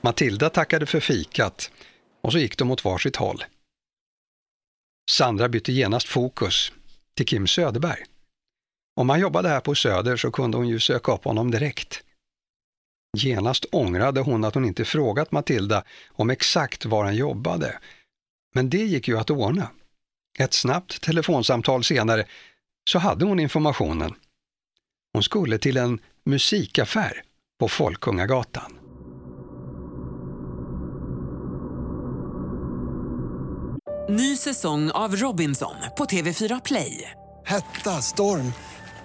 Matilda 0.00 0.50
tackade 0.50 0.86
för 0.86 1.00
fikat 1.00 1.70
och 2.20 2.32
så 2.32 2.38
gick 2.38 2.58
de 2.58 2.70
åt 2.70 2.84
varsitt 2.84 3.16
håll. 3.16 3.44
Sandra 5.10 5.48
bytte 5.48 5.72
genast 5.72 6.08
fokus 6.08 6.72
till 7.16 7.26
Kim 7.26 7.46
Söderberg. 7.46 8.04
Om 8.96 9.08
han 9.08 9.20
jobbade 9.20 9.48
här 9.48 9.60
på 9.60 9.74
Söder 9.74 10.16
så 10.16 10.30
kunde 10.30 10.56
hon 10.56 10.68
ju 10.68 10.80
söka 10.80 11.12
upp 11.12 11.24
honom 11.24 11.50
direkt. 11.50 12.02
Genast 13.16 13.64
ångrade 13.72 14.20
hon 14.20 14.44
att 14.44 14.54
hon 14.54 14.64
inte 14.64 14.84
frågat 14.84 15.32
Matilda 15.32 15.84
om 16.08 16.30
exakt 16.30 16.84
var 16.84 17.04
han 17.04 17.16
jobbade. 17.16 17.78
Men 18.54 18.70
det 18.70 18.84
gick 18.84 19.08
ju 19.08 19.18
att 19.18 19.30
ordna. 19.30 19.70
Ett 20.38 20.54
snabbt 20.54 21.00
telefonsamtal 21.00 21.84
senare 21.84 22.26
så 22.90 22.98
hade 22.98 23.24
hon 23.24 23.40
informationen. 23.40 24.14
Hon 25.12 25.22
skulle 25.22 25.58
till 25.58 25.76
en 25.76 25.98
musikaffär 26.24 27.22
på 27.60 27.68
Folkungagatan. 27.68 28.78
Ny 34.08 34.36
säsong 34.36 34.90
av 34.90 35.16
Robinson 35.16 35.74
på 35.96 36.04
TV4 36.04 36.60
Play. 36.64 37.10
Hetta, 37.46 37.90
storm, 37.90 38.52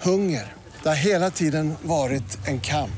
hunger. 0.02 0.54
Det 0.84 0.90
har 0.90 0.96
hela 0.96 1.32
tiden 1.32 1.74
varit 1.82 2.48
en 2.48 2.62
kamp. 2.62 2.92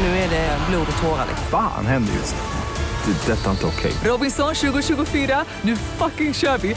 Nu 0.00 0.06
är 0.06 0.30
det 0.30 0.58
blod 0.70 0.86
och 0.96 1.02
tårar. 1.02 1.26
liksom. 1.28 1.46
Fan 1.50 1.86
händer 1.86 2.12
just 2.12 2.34
nu. 2.34 3.12
Det. 3.12 3.32
är 3.32 3.36
Detta 3.36 3.46
är 3.46 3.50
inte 3.50 3.66
okej. 3.66 3.92
Robinson 4.04 4.54
2024, 4.54 5.44
nu 5.62 5.76
fucking 5.76 6.34
kör 6.34 6.58
vi! 6.58 6.76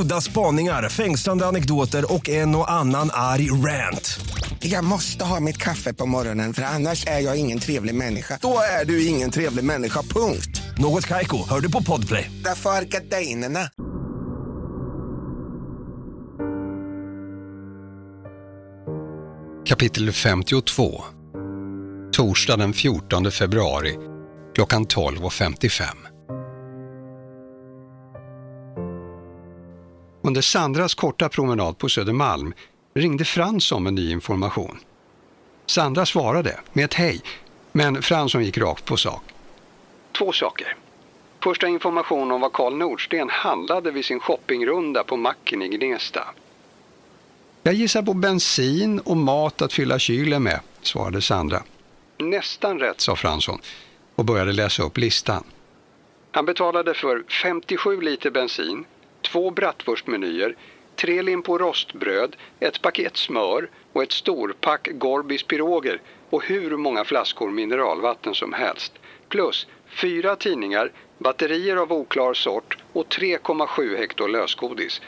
Udda 0.00 0.20
spaningar, 0.20 0.88
fängslande 0.88 1.46
anekdoter 1.46 2.12
och 2.12 2.28
en 2.28 2.54
och 2.54 2.70
annan 2.70 3.10
arg 3.12 3.50
rant. 3.50 4.20
Jag 4.58 4.84
måste 4.84 5.24
ha 5.24 5.40
mitt 5.40 5.56
kaffe 5.56 5.94
på 5.94 6.06
morgonen 6.06 6.54
för 6.54 6.62
annars 6.62 7.06
är 7.06 7.20
jag 7.20 7.36
ingen 7.36 7.58
trevlig 7.58 7.94
människa. 7.94 8.38
Då 8.42 8.58
är 8.80 8.84
du 8.84 9.06
ingen 9.06 9.30
trevlig 9.30 9.64
människa, 9.64 10.02
punkt. 10.02 10.62
Något 10.78 11.06
Kaiko, 11.06 11.48
hör 11.48 11.60
du 11.60 11.72
på 11.72 11.82
Podplay. 11.82 12.30
Därför 12.44 12.70
är 12.70 12.82
gardinerna. 12.82 13.60
Kapitel 19.66 20.12
52 20.12 21.04
Torsdag 22.12 22.56
den 22.56 22.72
14 22.72 23.30
februari 23.30 23.94
klockan 24.54 24.86
12.55 24.86 26.13
Under 30.26 30.40
Sandras 30.40 30.94
korta 30.94 31.28
promenad 31.28 31.78
på 31.78 31.88
Södermalm 31.88 32.54
ringde 32.94 33.24
Fransson 33.24 33.82
med 33.82 33.94
ny 33.94 34.10
information. 34.10 34.78
Sandra 35.66 36.06
svarade 36.06 36.60
med 36.72 36.84
ett 36.84 36.94
hej, 36.94 37.22
men 37.72 38.02
Fransson 38.02 38.44
gick 38.44 38.58
rakt 38.58 38.84
på 38.84 38.96
sak. 38.96 39.22
Två 40.18 40.32
saker. 40.32 40.76
Första 41.42 41.68
information 41.68 42.32
om 42.32 42.40
vad 42.40 42.52
Karl 42.52 42.76
Nordsten 42.76 43.28
handlade 43.30 43.90
vid 43.90 44.04
sin 44.04 44.20
shoppingrunda 44.20 45.04
på 45.04 45.16
macken 45.16 45.62
i 45.62 45.68
Gnesta. 45.68 46.28
Jag 47.62 47.74
gissar 47.74 48.02
på 48.02 48.14
bensin 48.14 48.98
och 48.98 49.16
mat 49.16 49.62
att 49.62 49.72
fylla 49.72 49.98
kylen 49.98 50.42
med, 50.42 50.60
svarade 50.82 51.22
Sandra. 51.22 51.62
Nästan 52.18 52.78
rätt, 52.78 53.00
sa 53.00 53.16
Fransson 53.16 53.58
och 54.14 54.24
började 54.24 54.52
läsa 54.52 54.82
upp 54.82 54.98
listan. 54.98 55.44
Han 56.30 56.44
betalade 56.44 56.94
för 56.94 57.24
57 57.42 58.00
liter 58.00 58.30
bensin, 58.30 58.84
två 59.24 59.50
bratwurstmenyer, 59.50 60.56
tre 60.96 61.22
lim 61.22 61.42
på 61.42 61.58
rostbröd, 61.58 62.36
ett 62.60 62.82
paket 62.82 63.16
smör 63.16 63.70
och 63.92 64.02
ett 64.02 64.12
storpack 64.12 64.88
Gorbis 64.92 65.42
piroger 65.42 66.00
och 66.30 66.44
hur 66.44 66.76
många 66.76 67.04
flaskor 67.04 67.50
mineralvatten 67.50 68.34
som 68.34 68.52
helst. 68.52 68.92
Plus 69.28 69.66
fyra 69.86 70.36
tidningar, 70.36 70.92
batterier 71.18 71.76
av 71.76 71.92
oklar 71.92 72.34
sort 72.34 72.78
och 72.92 73.06
3,7 73.06 73.96
hektar 73.96 74.28
lösgodis. 74.28 75.00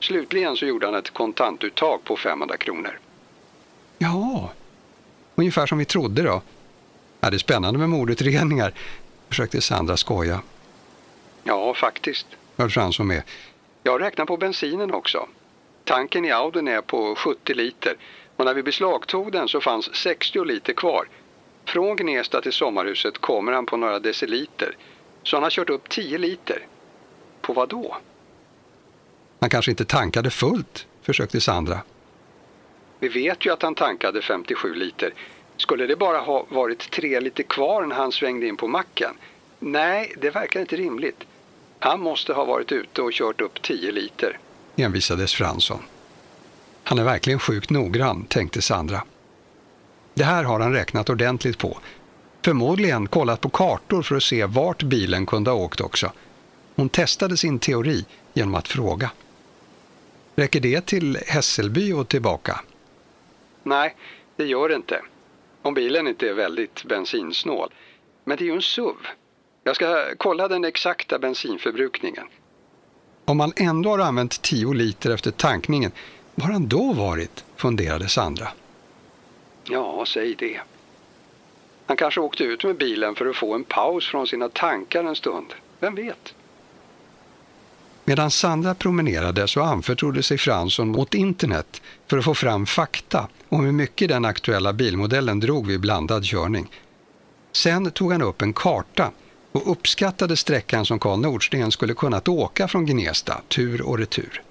Slutligen 0.00 0.56
så 0.56 0.66
gjorde 0.66 0.86
han 0.86 0.94
ett 0.94 1.10
kontantuttag 1.10 2.04
på 2.04 2.16
500 2.16 2.56
kronor. 2.56 2.98
Ja, 3.98 4.50
ungefär 5.34 5.66
som 5.66 5.78
vi 5.78 5.84
trodde 5.84 6.22
då. 6.22 6.42
Ja, 7.20 7.30
det 7.30 7.36
är 7.36 7.38
spännande 7.38 7.78
med 7.78 7.88
mordutredningar, 7.88 8.74
försökte 9.28 9.60
Sandra 9.60 9.96
skoja. 9.96 10.40
Ja, 11.44 11.74
faktiskt, 11.74 12.26
höll 12.56 12.70
Fransson 12.70 13.06
med. 13.06 13.22
Jag 13.86 14.00
räknar 14.00 14.24
på 14.24 14.36
bensinen 14.36 14.94
också. 14.94 15.28
Tanken 15.84 16.24
i 16.24 16.30
Audin 16.30 16.68
är 16.68 16.80
på 16.80 17.14
70 17.14 17.54
liter 17.54 17.96
och 18.36 18.44
när 18.44 18.54
vi 18.54 18.62
beslagtog 18.62 19.32
den 19.32 19.48
så 19.48 19.60
fanns 19.60 19.94
60 19.94 20.44
liter 20.44 20.72
kvar. 20.72 21.08
Från 21.64 21.96
Gnesta 21.96 22.40
till 22.40 22.52
sommarhuset 22.52 23.18
kommer 23.18 23.52
han 23.52 23.66
på 23.66 23.76
några 23.76 23.98
deciliter. 23.98 24.76
Så 25.22 25.36
han 25.36 25.42
har 25.42 25.50
kört 25.50 25.70
upp 25.70 25.88
10 25.88 26.18
liter. 26.18 26.66
På 27.40 27.52
vad 27.52 27.68
då? 27.68 27.96
Han 29.40 29.50
kanske 29.50 29.70
inte 29.70 29.84
tankade 29.84 30.30
fullt, 30.30 30.86
försökte 31.02 31.40
Sandra. 31.40 31.80
Vi 32.98 33.08
vet 33.08 33.46
ju 33.46 33.52
att 33.52 33.62
han 33.62 33.74
tankade 33.74 34.22
57 34.22 34.74
liter. 34.74 35.14
Skulle 35.56 35.86
det 35.86 35.96
bara 35.96 36.18
ha 36.18 36.46
varit 36.48 36.90
tre 36.90 37.20
liter 37.20 37.42
kvar 37.42 37.86
när 37.86 37.96
han 37.96 38.12
svängde 38.12 38.46
in 38.46 38.56
på 38.56 38.68
macken? 38.68 39.14
Nej, 39.58 40.14
det 40.16 40.30
verkar 40.30 40.60
inte 40.60 40.76
rimligt. 40.76 41.24
Han 41.84 42.00
måste 42.00 42.32
ha 42.32 42.44
varit 42.44 42.72
ute 42.72 43.02
och 43.02 43.12
kört 43.12 43.40
upp 43.40 43.62
10 43.62 43.92
liter, 43.92 44.38
envisades 44.76 45.34
Fransson. 45.34 45.78
Han 46.84 46.98
är 46.98 47.04
verkligen 47.04 47.38
sjukt 47.38 47.70
noggrann, 47.70 48.24
tänkte 48.24 48.62
Sandra. 48.62 49.02
Det 50.14 50.24
här 50.24 50.44
har 50.44 50.60
han 50.60 50.72
räknat 50.72 51.10
ordentligt 51.10 51.58
på. 51.58 51.78
Förmodligen 52.44 53.08
kollat 53.08 53.40
på 53.40 53.48
kartor 53.48 54.02
för 54.02 54.16
att 54.16 54.22
se 54.22 54.46
vart 54.46 54.82
bilen 54.82 55.26
kunde 55.26 55.50
ha 55.50 55.58
åkt 55.58 55.80
också. 55.80 56.12
Hon 56.74 56.88
testade 56.88 57.36
sin 57.36 57.58
teori 57.58 58.04
genom 58.32 58.54
att 58.54 58.68
fråga. 58.68 59.10
Räcker 60.34 60.60
det 60.60 60.86
till 60.86 61.18
Hässelby 61.26 61.92
och 61.92 62.08
tillbaka? 62.08 62.60
Nej, 63.62 63.96
det 64.36 64.44
gör 64.44 64.68
det 64.68 64.74
inte. 64.74 65.02
Om 65.62 65.74
bilen 65.74 66.08
inte 66.08 66.28
är 66.28 66.34
väldigt 66.34 66.84
bensinsnål. 66.84 67.74
Men 68.24 68.36
det 68.36 68.44
är 68.44 68.46
ju 68.46 68.54
en 68.54 68.62
SUV. 68.62 68.96
Jag 69.66 69.76
ska 69.76 70.14
kolla 70.18 70.48
den 70.48 70.64
exakta 70.64 71.18
bensinförbrukningen. 71.18 72.24
Om 73.24 73.36
man 73.36 73.52
ändå 73.56 73.90
har 73.90 73.98
använt 73.98 74.42
10 74.42 74.72
liter 74.72 75.10
efter 75.10 75.30
tankningen, 75.30 75.92
var 76.34 76.46
han 76.46 76.68
då 76.68 76.92
varit? 76.92 77.44
funderade 77.56 78.08
Sandra. 78.08 78.48
Ja, 79.64 80.04
säg 80.06 80.34
det. 80.34 80.60
Han 81.86 81.96
kanske 81.96 82.20
åkte 82.20 82.44
ut 82.44 82.64
med 82.64 82.76
bilen 82.76 83.14
för 83.14 83.26
att 83.26 83.36
få 83.36 83.54
en 83.54 83.64
paus 83.64 84.08
från 84.08 84.26
sina 84.26 84.48
tankar 84.48 85.04
en 85.04 85.16
stund. 85.16 85.54
Vem 85.80 85.94
vet? 85.94 86.34
Medan 88.04 88.30
Sandra 88.30 88.74
promenerade 88.74 89.48
så 89.48 89.60
anförtrodde 89.60 90.22
sig 90.22 90.38
Fransson 90.38 90.96
åt 90.96 91.14
internet 91.14 91.82
för 92.06 92.18
att 92.18 92.24
få 92.24 92.34
fram 92.34 92.66
fakta 92.66 93.28
om 93.48 93.64
hur 93.64 93.72
mycket 93.72 94.08
den 94.08 94.24
aktuella 94.24 94.72
bilmodellen 94.72 95.40
drog 95.40 95.66
vid 95.66 95.80
blandad 95.80 96.24
körning. 96.24 96.70
Sen 97.52 97.90
tog 97.90 98.12
han 98.12 98.22
upp 98.22 98.42
en 98.42 98.52
karta 98.52 99.10
och 99.54 99.70
uppskattade 99.70 100.36
sträckan 100.36 100.86
som 100.86 100.98
Karl 100.98 101.18
Nordsten 101.18 101.70
skulle 101.70 101.94
kunnat 101.94 102.28
åka 102.28 102.68
från 102.68 102.86
Gnesta 102.86 103.40
tur 103.48 103.82
och 103.82 103.98
retur. 103.98 104.42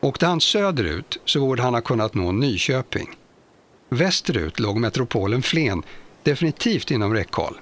Åkte 0.00 0.26
han 0.26 0.40
söderut 0.40 1.18
så 1.24 1.40
borde 1.40 1.62
han 1.62 1.74
ha 1.74 1.80
kunnat 1.80 2.14
nå 2.14 2.32
Nyköping. 2.32 3.16
Västerut 3.88 4.60
låg 4.60 4.76
metropolen 4.76 5.42
Flen 5.42 5.82
definitivt 6.22 6.90
inom 6.90 7.14
räckhåll. 7.14 7.60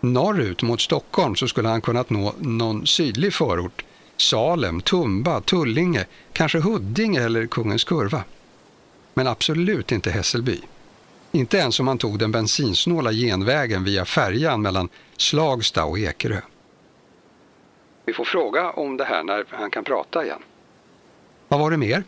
Norrut 0.00 0.62
mot 0.62 0.80
Stockholm 0.80 1.36
så 1.36 1.48
skulle 1.48 1.68
han 1.68 1.80
kunnat 1.80 2.10
nå 2.10 2.34
någon 2.38 2.86
sydlig 2.86 3.34
förort, 3.34 3.84
Salem, 4.16 4.80
Tumba, 4.80 5.40
Tullinge, 5.40 6.06
kanske 6.32 6.58
Huddinge 6.58 7.20
eller 7.20 7.46
Kungens 7.46 7.84
Kurva. 7.84 8.24
Men 9.14 9.26
absolut 9.26 9.92
inte 9.92 10.10
Hässelby. 10.10 10.60
Inte 11.32 11.56
ens 11.56 11.80
om 11.80 11.88
han 11.88 11.98
tog 11.98 12.18
den 12.18 12.32
bensinsnåla 12.32 13.12
genvägen 13.12 13.84
via 13.84 14.04
färjan 14.04 14.62
mellan 14.62 14.88
Slagsta 15.16 15.84
och 15.84 15.98
Ekerö. 15.98 16.40
Vi 18.04 18.12
får 18.12 18.24
fråga 18.24 18.70
om 18.70 18.96
det 18.96 19.04
här 19.04 19.24
när 19.24 19.44
han 19.50 19.70
kan 19.70 19.84
prata 19.84 20.24
igen. 20.24 20.42
Vad 21.48 21.60
var 21.60 21.70
det 21.70 21.76
mer? 21.76 22.04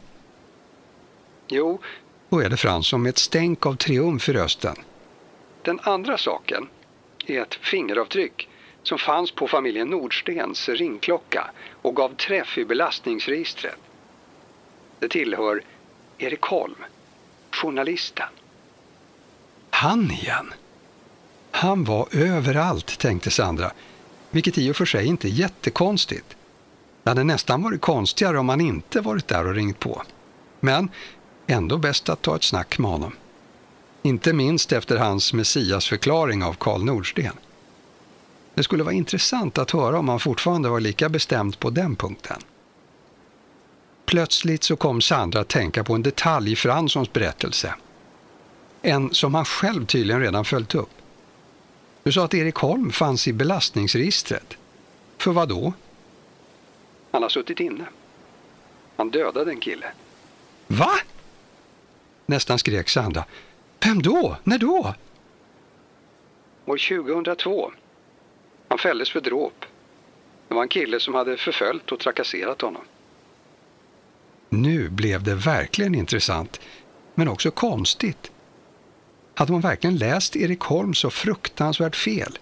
Jo, 1.49 1.81
då 2.29 2.41
är 2.41 2.49
det 2.49 2.57
Fransson 2.57 3.03
med 3.03 3.11
ett 3.11 3.19
stänk 3.19 3.67
av 3.67 3.77
triumf 3.77 4.29
i 4.29 4.33
rösten. 4.33 4.77
Den 5.63 5.81
andra 5.83 6.19
saken 6.19 6.69
är 7.27 7.41
ett 7.41 7.55
fingeravtryck 7.55 8.49
som 8.83 8.99
fanns 8.99 9.31
på 9.31 9.49
familjen 9.49 9.89
Nordstens 9.89 10.69
ringklocka 10.69 11.51
och 11.83 11.97
gav 11.97 12.15
träff 12.15 12.59
i 12.59 12.65
belastningsregistret. 12.65 13.79
Det 14.99 15.09
tillhör 15.09 15.63
Erik 16.19 16.43
Holm, 16.43 16.85
journalisten. 17.51 18.29
Han 19.75 20.11
igen. 20.11 20.53
Han 21.51 21.85
var 21.85 22.09
överallt, 22.11 22.99
tänkte 22.99 23.31
Sandra, 23.31 23.73
vilket 24.31 24.59
i 24.59 24.73
och 24.73 24.77
för 24.77 24.85
sig 24.85 25.07
inte 25.07 25.29
är 25.29 25.31
jättekonstigt. 25.31 26.37
Det 27.03 27.11
hade 27.11 27.25
nästan 27.25 27.63
varit 27.63 27.81
konstigare 27.81 28.39
om 28.39 28.49
han 28.49 28.61
inte 28.61 29.01
varit 29.01 29.29
där 29.29 29.47
och 29.47 29.55
ringt 29.55 29.81
på. 29.81 30.03
Men 30.61 30.89
ändå 31.47 31.79
bäst 31.79 32.09
att 32.09 32.23
ta 32.23 32.37
ett 32.37 32.43
snack 32.43 32.79
med 32.79 32.91
honom. 32.91 33.13
Inte 34.03 34.33
minst 34.33 34.73
efter 34.73 34.97
hans 34.97 35.33
messiasförklaring 35.33 36.43
av 36.43 36.53
Karl 36.53 36.85
Nordsten. 36.85 37.35
Det 38.55 38.63
skulle 38.63 38.83
vara 38.83 38.95
intressant 38.95 39.59
att 39.59 39.71
höra 39.71 39.99
om 39.99 40.09
han 40.09 40.21
fortfarande 40.21 40.69
var 40.69 40.81
lika 40.81 41.09
bestämd 41.09 41.59
på 41.59 41.71
den 41.71 41.97
punkten. 41.97 42.41
Plötsligt 44.07 44.65
så 44.65 44.77
kom 44.77 45.01
Sandra 45.01 45.41
att 45.41 45.49
tänka 45.49 45.85
på 45.85 45.95
en 45.95 46.03
detalj 46.03 46.53
i 46.53 46.57
Franssons 46.57 47.13
berättelse. 47.13 47.75
En 48.87 49.15
som 49.15 49.35
han 49.35 49.45
själv 49.45 49.87
tydligen 49.87 50.21
redan 50.21 50.45
följt 50.45 50.75
upp. 50.75 50.91
Du 52.03 52.13
sa 52.13 52.25
att 52.25 52.35
Erik 52.35 52.55
Holm 52.55 52.93
fanns 52.93 53.29
i 53.29 53.33
belastningsregistret. 53.33 54.57
För 55.19 55.33
vad 55.33 55.49
då? 55.49 55.73
Han 57.11 57.23
har 57.23 57.29
suttit 57.29 57.61
inne. 57.61 57.85
Han 58.97 59.11
dödade 59.11 59.51
en 59.51 59.61
kille. 59.61 59.87
Va? 60.67 60.91
Nästan 62.27 62.59
skrek 62.59 62.89
Sandra. 62.89 63.25
Vem 63.85 64.03
då? 64.03 64.37
När 64.45 64.59
då? 64.59 64.95
År 66.67 67.03
2002. 67.03 67.73
Han 68.69 68.79
fälldes 68.79 69.11
för 69.11 69.21
dråp. 69.21 69.65
Det 70.49 70.55
var 70.55 70.63
en 70.63 70.69
kille 70.69 71.01
som 71.01 71.15
hade 71.15 71.37
förföljt 71.37 71.93
och 71.93 72.01
trakasserat 72.01 72.61
honom. 72.61 72.83
Nu 74.49 74.89
blev 74.89 75.23
det 75.23 75.35
verkligen 75.35 75.95
intressant, 75.95 76.61
men 77.15 77.29
också 77.29 77.51
konstigt. 77.51 78.31
Hade 79.35 79.53
hon 79.53 79.61
verkligen 79.61 79.97
läst 79.97 80.37
Erik 80.37 80.61
Holm 80.61 80.95
så 80.95 81.11
fruktansvärt 81.11 81.97
fel? 81.97 82.39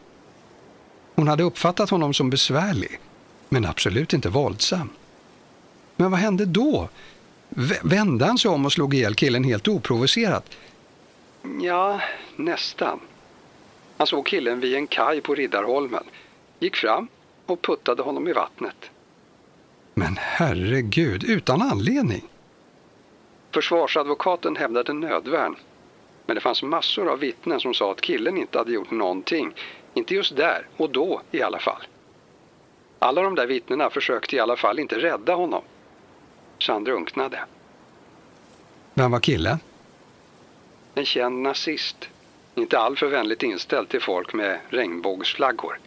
Hon 1.14 1.28
hade 1.28 1.42
uppfattat 1.42 1.90
honom 1.90 2.14
som 2.14 2.31
besvärlig, 2.31 3.00
men 3.48 3.66
absolut 3.66 4.12
inte 4.12 4.28
våldsam. 4.28 4.90
Men 5.96 6.11
vad 6.11 6.20
hände 6.20 6.44
då? 6.44 6.88
V 7.48 7.74
vände 7.83 8.24
han 8.24 8.38
sig 8.38 8.50
om 8.50 8.64
och 8.64 8.72
slog 8.72 8.94
ihjäl 8.94 9.14
killen 9.14 9.44
helt 9.44 9.68
oprovocerat? 9.68 10.57
Ja, 11.61 12.00
nästan. 12.37 13.00
Han 13.96 14.07
såg 14.07 14.26
killen 14.26 14.61
vid 14.61 14.74
en 14.74 14.87
kaj 14.87 15.20
på 15.20 15.35
Riddarholmen, 15.35 16.05
gick 16.59 16.76
fram 16.76 17.09
och 17.46 17.62
puttade 17.62 18.02
honom 18.02 18.28
i 18.28 18.33
vattnet. 18.33 18.90
Men 19.94 20.16
herregud, 20.20 21.24
utan 21.24 21.62
anledning. 21.62 22.24
Försvarsadvokaten 23.50 24.57
hävdade 24.57 24.92
nödvärn. 24.92 25.57
Men 26.26 26.35
det 26.35 26.40
fanns 26.40 26.62
massor 26.62 27.08
av 27.08 27.18
vittnen 27.18 27.61
som 27.61 27.74
sa 27.74 27.92
att 27.92 28.00
killen 28.00 28.37
inte 28.37 28.58
hade 28.58 28.72
gjort 28.72 28.90
någonting. 28.90 29.54
Inte 29.94 30.14
just 30.14 30.37
där 30.37 30.66
och 30.76 30.90
då 30.90 31.22
i 31.30 31.42
alla 31.42 31.58
fall. 31.58 31.82
Alla 32.98 33.22
de 33.22 33.35
där 33.35 33.46
vittnena 33.46 33.90
försökte 33.90 34.37
i 34.37 34.40
alla 34.40 34.56
fall 34.56 34.78
inte 34.78 34.98
rädda 34.98 35.35
honom. 35.35 35.62
Så 36.58 36.72
han 36.72 36.85
drunknade. 36.85 37.40
Vem 38.94 39.11
var 39.11 39.20
killen? 39.20 39.58
En 40.94 41.04
känd 41.04 41.42
nazist. 41.42 42.08
Inte 42.54 42.78
alltför 42.78 43.06
vänligt 43.06 43.42
inställd 43.42 43.88
till 43.88 44.00
folk 44.00 44.35
med 44.35 44.61
regnbågsflaggor. 44.68 45.78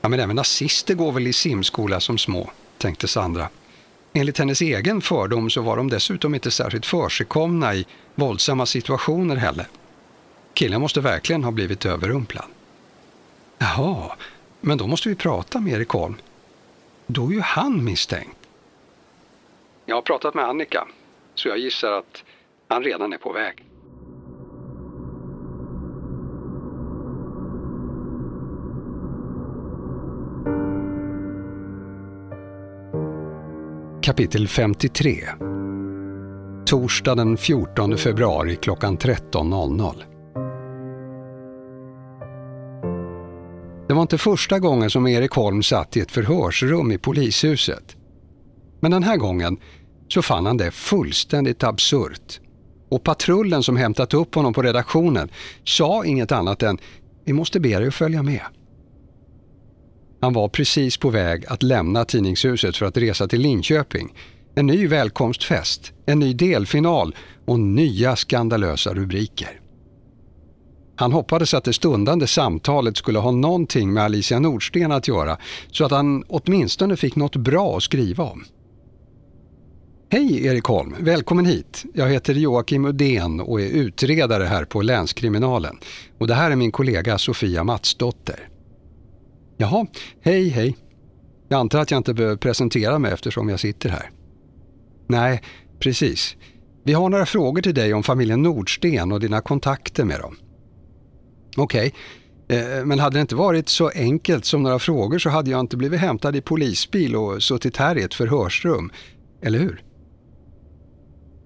Ja, 0.00 0.08
men 0.08 0.20
även 0.20 0.36
nazister 0.36 0.94
går 0.94 1.12
väl 1.12 1.26
i 1.26 1.32
simskola 1.32 2.00
som 2.00 2.18
små, 2.18 2.50
tänkte 2.78 3.08
Sandra. 3.08 3.48
Enligt 4.12 4.38
hennes 4.38 4.60
egen 4.60 5.00
fördom 5.00 5.50
så 5.50 5.62
var 5.62 5.76
de 5.76 5.88
dessutom 5.88 6.34
inte 6.34 6.50
särskilt 6.50 6.86
försigkomna 6.86 7.74
i 7.74 7.86
våldsamma 8.14 8.66
situationer 8.66 9.36
heller. 9.36 9.66
Killen 10.54 10.80
måste 10.80 11.00
verkligen 11.00 11.44
ha 11.44 11.50
blivit 11.50 11.86
överrumplad. 11.86 12.44
Jaha, 13.58 14.16
men 14.60 14.78
då 14.78 14.86
måste 14.86 15.08
vi 15.08 15.14
prata 15.14 15.60
med 15.60 15.72
Erik 15.72 15.88
Holm. 15.88 16.16
Då 17.06 17.28
är 17.28 17.32
ju 17.32 17.40
han 17.40 17.84
misstänkt. 17.84 18.38
Jag 19.86 19.96
har 19.96 20.02
pratat 20.02 20.34
med 20.34 20.44
Annika, 20.44 20.88
så 21.34 21.48
jag 21.48 21.58
gissar 21.58 21.92
att 21.92 22.24
han 22.68 22.82
redan 22.82 23.12
är 23.12 23.18
på 23.18 23.32
väg. 23.32 23.64
Kapitel 34.02 34.48
53 34.48 35.28
Torsdag 36.66 37.14
den 37.14 37.36
14 37.36 37.98
februari 37.98 38.56
klockan 38.56 38.98
13.00 38.98 40.02
Det 43.88 43.94
var 43.94 44.02
inte 44.02 44.18
första 44.18 44.58
gången 44.58 44.90
som 44.90 45.06
Erik 45.06 45.32
Holm 45.32 45.62
satt 45.62 45.96
i 45.96 46.00
ett 46.00 46.10
förhörsrum 46.10 46.92
i 46.92 46.98
polishuset. 46.98 47.96
Men 48.80 48.90
den 48.90 49.02
här 49.02 49.16
gången 49.16 49.56
så 50.08 50.22
fann 50.22 50.46
han 50.46 50.56
det 50.56 50.70
fullständigt 50.70 51.64
absurt. 51.64 52.40
Och 52.90 53.04
patrullen 53.04 53.62
som 53.62 53.76
hämtat 53.76 54.14
upp 54.14 54.34
honom 54.34 54.52
på 54.52 54.62
redaktionen 54.62 55.28
sa 55.64 56.04
inget 56.04 56.32
annat 56.32 56.62
än 56.62 56.78
vi 57.24 57.32
måste 57.32 57.60
be 57.60 57.78
dig 57.78 57.88
att 57.88 57.94
följa 57.94 58.22
med. 58.22 58.42
Han 60.22 60.32
var 60.32 60.48
precis 60.48 60.96
på 60.96 61.10
väg 61.10 61.44
att 61.46 61.62
lämna 61.62 62.04
tidningshuset 62.04 62.76
för 62.76 62.86
att 62.86 62.96
resa 62.96 63.28
till 63.28 63.40
Linköping. 63.40 64.12
En 64.54 64.66
ny 64.66 64.86
välkomstfest, 64.86 65.92
en 66.06 66.18
ny 66.18 66.34
delfinal 66.34 67.16
och 67.46 67.60
nya 67.60 68.16
skandalösa 68.16 68.94
rubriker. 68.94 69.60
Han 70.96 71.12
hoppades 71.12 71.54
att 71.54 71.64
det 71.64 71.72
stundande 71.72 72.26
samtalet 72.26 72.96
skulle 72.96 73.18
ha 73.18 73.30
någonting 73.30 73.92
med 73.92 74.02
Alicia 74.02 74.38
Nordsten 74.38 74.92
att 74.92 75.08
göra 75.08 75.38
så 75.70 75.84
att 75.84 75.90
han 75.90 76.24
åtminstone 76.28 76.96
fick 76.96 77.16
något 77.16 77.36
bra 77.36 77.76
att 77.76 77.82
skriva 77.82 78.24
om. 78.24 78.44
Hej 80.10 80.46
Erik 80.46 80.64
Holm, 80.64 80.94
välkommen 80.98 81.46
hit. 81.46 81.84
Jag 81.94 82.08
heter 82.08 82.34
Joakim 82.34 82.84
Udén 82.84 83.40
och 83.40 83.60
är 83.60 83.68
utredare 83.68 84.44
här 84.44 84.64
på 84.64 84.82
länskriminalen. 84.82 85.78
Och 86.18 86.26
det 86.26 86.34
här 86.34 86.50
är 86.50 86.56
min 86.56 86.72
kollega 86.72 87.18
Sofia 87.18 87.64
Matsdotter. 87.64 88.51
Jaha, 89.62 89.86
hej 90.20 90.48
hej. 90.48 90.76
Jag 91.48 91.60
antar 91.60 91.80
att 91.80 91.90
jag 91.90 91.98
inte 91.98 92.14
behöver 92.14 92.36
presentera 92.36 92.98
mig 92.98 93.12
eftersom 93.12 93.48
jag 93.48 93.60
sitter 93.60 93.88
här. 93.88 94.10
Nej, 95.06 95.42
precis. 95.78 96.36
Vi 96.84 96.92
har 96.92 97.08
några 97.08 97.26
frågor 97.26 97.62
till 97.62 97.74
dig 97.74 97.94
om 97.94 98.02
familjen 98.02 98.42
Nordsten 98.42 99.12
och 99.12 99.20
dina 99.20 99.40
kontakter 99.40 100.04
med 100.04 100.20
dem. 100.20 100.36
Okej, 101.56 101.94
okay. 102.44 102.84
men 102.84 102.98
hade 102.98 103.16
det 103.16 103.20
inte 103.20 103.34
varit 103.34 103.68
så 103.68 103.88
enkelt 103.88 104.44
som 104.44 104.62
några 104.62 104.78
frågor 104.78 105.18
så 105.18 105.30
hade 105.30 105.50
jag 105.50 105.60
inte 105.60 105.76
blivit 105.76 106.00
hämtad 106.00 106.36
i 106.36 106.40
polisbil 106.40 107.16
och 107.16 107.42
suttit 107.42 107.76
här 107.76 107.98
i 107.98 108.02
ett 108.02 108.14
förhörsrum, 108.14 108.90
eller 109.42 109.58
hur? 109.58 109.82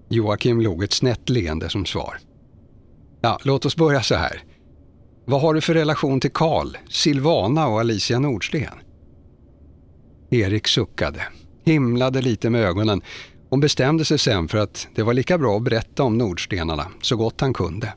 Joakim 0.09 0.61
log 0.61 0.83
ett 0.83 0.93
snett 0.93 1.29
leende 1.29 1.69
som 1.69 1.85
svar. 1.85 2.17
Ja, 3.21 3.39
låt 3.43 3.65
oss 3.65 3.75
börja 3.75 4.01
så 4.01 4.15
här. 4.15 4.43
Vad 5.29 5.41
har 5.41 5.53
du 5.53 5.61
för 5.61 5.73
relation 5.73 6.19
till 6.19 6.31
Karl, 6.31 6.77
Silvana 6.89 7.67
och 7.67 7.79
Alicia 7.79 8.19
Nordsten? 8.19 8.73
Erik 10.29 10.67
suckade, 10.67 11.21
himlade 11.65 12.21
lite 12.21 12.49
med 12.49 12.61
ögonen 12.61 13.01
och 13.49 13.59
bestämde 13.59 14.05
sig 14.05 14.17
sen 14.17 14.47
för 14.47 14.57
att 14.57 14.87
det 14.95 15.03
var 15.03 15.13
lika 15.13 15.37
bra 15.37 15.57
att 15.57 15.63
berätta 15.63 16.03
om 16.03 16.17
Nordstenarna 16.17 16.87
så 17.01 17.15
gott 17.15 17.41
han 17.41 17.53
kunde. 17.53 17.93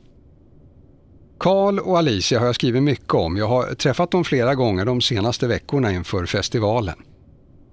Karl 1.39 1.79
och 1.79 1.97
Alicia 1.97 2.39
har 2.39 2.45
jag 2.45 2.55
skrivit 2.55 2.83
mycket 2.83 3.13
om. 3.13 3.37
Jag 3.37 3.47
har 3.47 3.73
träffat 3.73 4.11
dem 4.11 4.23
flera 4.23 4.55
gånger 4.55 4.85
de 4.85 5.01
senaste 5.01 5.47
veckorna 5.47 5.91
inför 5.91 6.25
festivalen. 6.25 6.95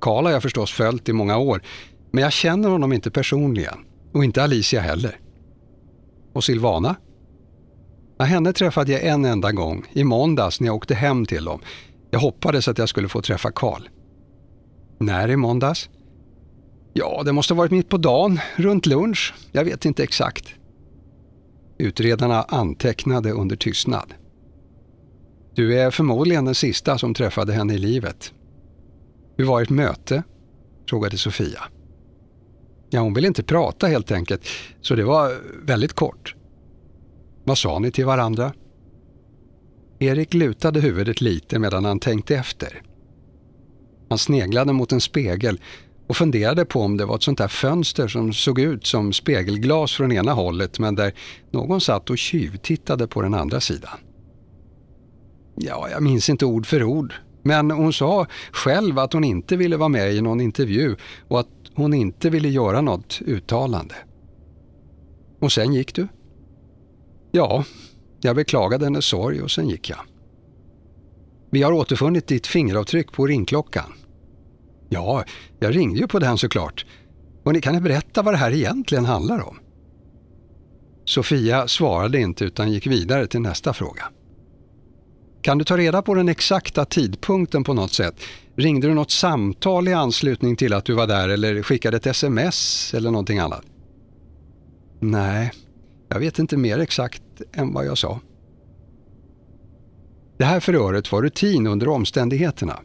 Karl 0.01 0.25
har 0.25 0.33
jag 0.33 0.42
förstås 0.42 0.73
följt 0.73 1.09
i 1.09 1.12
många 1.12 1.38
år, 1.38 1.62
men 2.11 2.23
jag 2.23 2.33
känner 2.33 2.68
honom 2.68 2.92
inte 2.92 3.11
personligen. 3.11 3.79
Och 4.12 4.25
inte 4.25 4.42
Alicia 4.42 4.81
heller. 4.81 5.21
Och 6.33 6.44
Silvana? 6.44 6.97
Ja, 8.18 8.24
henne 8.24 8.52
träffade 8.52 8.92
jag 8.92 9.07
en 9.07 9.24
enda 9.24 9.52
gång, 9.52 9.85
i 9.92 10.04
måndags 10.04 10.61
när 10.61 10.66
jag 10.66 10.76
åkte 10.76 10.94
hem 10.94 11.26
till 11.26 11.44
dem. 11.44 11.61
Jag 12.11 12.18
hoppades 12.18 12.68
att 12.68 12.78
jag 12.78 12.88
skulle 12.88 13.09
få 13.09 13.22
träffa 13.22 13.50
Karl. 13.50 13.83
När 14.98 15.31
i 15.31 15.37
måndags? 15.37 15.88
Ja, 16.92 17.22
det 17.24 17.33
måste 17.33 17.54
ha 17.54 17.59
varit 17.59 17.70
mitt 17.70 17.88
på 17.88 17.96
dagen, 17.96 18.40
runt 18.57 18.87
lunch. 18.87 19.35
Jag 19.52 19.64
vet 19.64 19.85
inte 19.85 20.02
exakt. 20.02 20.54
Utredarna 21.78 22.42
antecknade 22.42 23.33
under 23.33 23.57
tystnad. 23.57 24.14
Du 25.54 25.78
är 25.78 25.90
förmodligen 25.90 26.44
den 26.44 26.54
sista 26.54 26.98
som 26.98 27.14
träffade 27.14 27.52
henne 27.52 27.74
i 27.74 27.78
livet. 27.78 28.33
Hur 29.37 29.44
var 29.44 29.62
ert 29.62 29.70
möte? 29.70 30.22
frågade 30.88 31.18
Sofia. 31.18 31.62
Ja, 32.90 33.00
hon 33.00 33.14
ville 33.14 33.28
inte 33.28 33.42
prata 33.42 33.87
helt 33.87 34.12
enkelt, 34.12 34.46
så 34.81 34.94
det 34.94 35.04
var 35.04 35.40
väldigt 35.62 35.92
kort. 35.92 36.35
Vad 37.48 37.58
sa 37.58 37.78
ni 37.78 37.90
till 37.90 38.06
varandra? 38.06 38.52
Erik 39.98 40.34
lutade 40.34 40.80
huvudet 40.80 41.20
lite 41.20 41.58
medan 41.58 41.84
han 41.84 42.00
tänkte 42.00 42.37
efter. 42.37 42.82
Han 44.08 44.18
sneglade 44.18 44.72
mot 44.72 44.92
en 44.92 45.00
spegel 45.00 45.61
och 46.08 46.16
funderade 46.16 46.64
på 46.64 46.80
om 46.80 46.96
det 46.96 47.04
var 47.04 47.16
ett 47.16 47.22
sånt 47.22 47.38
där 47.38 47.48
fönster 47.48 48.08
som 48.08 48.32
såg 48.32 48.58
ut 48.58 48.87
som 48.87 49.12
spegelglas 49.12 49.92
från 49.92 50.12
ena 50.12 50.32
hållet 50.32 50.78
men 50.78 50.94
där 50.94 51.12
någon 51.50 51.80
satt 51.80 52.11
och 52.11 52.18
tjuvtittade 52.18 53.06
på 53.06 53.22
den 53.22 53.34
andra 53.34 53.61
sidan. 53.61 53.98
Ja, 55.54 55.88
jag 55.90 56.02
minns 56.02 56.28
inte 56.28 56.46
ord 56.46 56.66
för 56.66 56.82
ord, 56.82 57.14
men 57.42 57.70
hon 57.70 57.92
sa 57.92 58.26
själv 58.52 58.98
att 58.98 59.12
hon 59.12 59.24
inte 59.24 59.56
ville 59.56 59.76
vara 59.76 59.88
med 59.88 60.14
i 60.14 60.20
någon 60.20 60.40
intervju 60.40 60.96
och 61.28 61.40
att 61.40 61.48
hon 61.74 61.94
inte 61.94 62.30
ville 62.30 62.48
göra 62.48 62.80
något 62.80 63.20
uttalande. 63.26 63.94
Och 65.40 65.52
sen 65.52 65.74
gick 65.74 65.94
du? 65.94 66.08
Ja, 67.32 67.64
jag 68.20 68.36
beklagade 68.36 68.84
hennes 68.84 69.04
sorg 69.04 69.42
och 69.42 69.50
sen 69.50 69.68
gick 69.68 69.90
jag. 69.90 69.98
Vi 71.50 71.62
har 71.62 71.72
återfunnit 71.72 72.26
ditt 72.26 72.46
fingeravtryck 72.46 73.12
på 73.12 73.26
ringklockan. 73.26 73.92
Ja, 74.88 75.24
jag 75.58 75.76
ringde 75.76 76.00
ju 76.00 76.06
på 76.06 76.18
den 76.18 76.38
såklart. 76.38 76.86
Och 77.44 77.52
ni 77.52 77.60
kan 77.60 77.74
ni 77.74 77.80
berätta 77.80 78.22
vad 78.22 78.34
det 78.34 78.38
här 78.38 78.52
egentligen 78.52 79.04
handlar 79.04 79.48
om? 79.48 79.58
Sofia 81.04 81.68
svarade 81.68 82.20
inte 82.20 82.44
utan 82.44 82.72
gick 82.72 82.86
vidare 82.86 83.26
till 83.26 83.40
nästa 83.40 83.72
fråga. 83.72 84.04
Kan 85.42 85.58
du 85.58 85.64
ta 85.64 85.76
reda 85.76 86.02
på 86.02 86.14
den 86.14 86.28
exakta 86.28 86.84
tidpunkten 86.84 87.64
på 87.64 87.74
något 87.74 87.92
sätt? 87.92 88.14
Ringde 88.56 88.88
du 88.88 88.94
något 88.94 89.10
samtal 89.10 89.88
i 89.88 89.92
anslutning 89.92 90.56
till 90.56 90.72
att 90.72 90.84
du 90.84 90.92
var 90.94 91.06
där 91.06 91.28
eller 91.28 91.62
skickade 91.62 91.96
ett 91.96 92.06
sms 92.06 92.94
eller 92.94 93.10
någonting 93.10 93.38
annat? 93.38 93.62
Nej, 95.00 95.52
jag 96.09 96.18
vet 96.18 96.38
inte 96.38 96.57
mer 96.57 96.79
exakt 96.79 97.23
än 97.53 97.73
vad 97.73 97.87
jag 97.87 97.99
sa. 97.99 98.21
Det 100.38 100.44
här 100.44 100.61
förhöret 100.61 101.12
var 101.12 101.23
rutin 101.23 101.66
under 101.66 101.88
omständigheterna, 101.88 102.79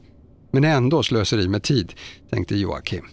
men 0.51 0.63
ändå 0.63 1.03
slöseri 1.03 1.47
med 1.47 1.63
tid, 1.63 1.93
tänkte 2.29 2.55
Joakim. 2.55 3.05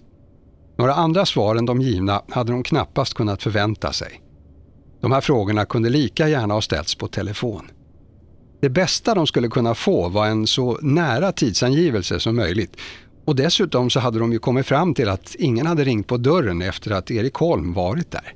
Några 0.78 0.94
andra 0.94 1.26
svar 1.26 1.56
än 1.56 1.66
de 1.66 1.80
givna 1.80 2.22
hade 2.28 2.52
de 2.52 2.62
knappast 2.62 3.14
kunnat 3.14 3.42
förvänta 3.42 3.92
sig. 3.92 4.20
De 5.00 5.12
här 5.12 5.20
frågorna 5.20 5.64
kunde 5.64 5.88
lika 5.88 6.28
gärna 6.28 6.54
ha 6.54 6.60
ställts 6.60 6.94
på 6.94 7.08
telefon. 7.08 7.70
Det 8.60 8.70
bästa 8.70 9.14
de 9.14 9.26
skulle 9.26 9.48
kunna 9.48 9.74
få 9.74 10.08
var 10.08 10.26
en 10.26 10.46
så 10.46 10.78
nära 10.82 11.32
tidsangivelse 11.32 12.20
som 12.20 12.36
möjligt 12.36 12.76
och 13.24 13.36
dessutom 13.36 13.90
så 13.90 14.00
hade 14.00 14.18
de 14.18 14.32
ju 14.32 14.38
kommit 14.38 14.66
fram 14.66 14.94
till 14.94 15.08
att 15.08 15.34
ingen 15.38 15.66
hade 15.66 15.84
ringt 15.84 16.06
på 16.06 16.16
dörren 16.16 16.62
efter 16.62 16.90
att 16.90 17.10
Erik 17.10 17.34
Holm 17.34 17.72
varit 17.72 18.10
där. 18.10 18.34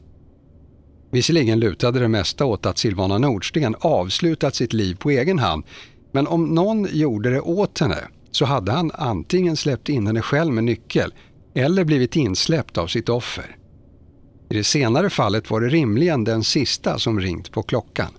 Visserligen 1.15 1.61
lutade 1.61 2.01
det 2.01 2.09
mesta 2.09 2.45
åt 2.45 2.67
att 2.67 2.79
Silvana 2.79 3.19
Nordsten 3.19 3.77
avslutat 3.81 4.55
sitt 4.55 4.73
liv 4.73 4.95
på 4.95 5.11
egen 5.11 5.39
hand, 5.39 5.65
men 6.13 6.27
om 6.27 6.45
någon 6.45 6.89
gjorde 6.91 7.31
det 7.31 7.41
åt 7.41 7.79
henne 7.79 7.99
så 8.31 8.45
hade 8.45 8.73
han 8.73 8.91
antingen 8.95 9.57
släppt 9.57 9.89
in 9.89 10.07
henne 10.07 10.23
själv 10.23 10.53
med 10.53 10.65
nyckel 10.65 11.15
eller 11.55 11.85
blivit 11.85 12.17
insläppt 12.17 12.79
av 12.79 12.87
sitt 12.87 13.09
offer. 13.09 13.57
I 14.51 14.55
det 14.55 14.65
senare 14.65 15.11
fallet 15.11 15.51
var 15.51 15.61
det 15.61 15.69
rimligen 15.69 16.25
den 16.25 16.45
sista 16.45 16.99
som 16.99 17.21
ringt 17.21 17.53
på 17.53 17.63
klockan. 17.63 18.11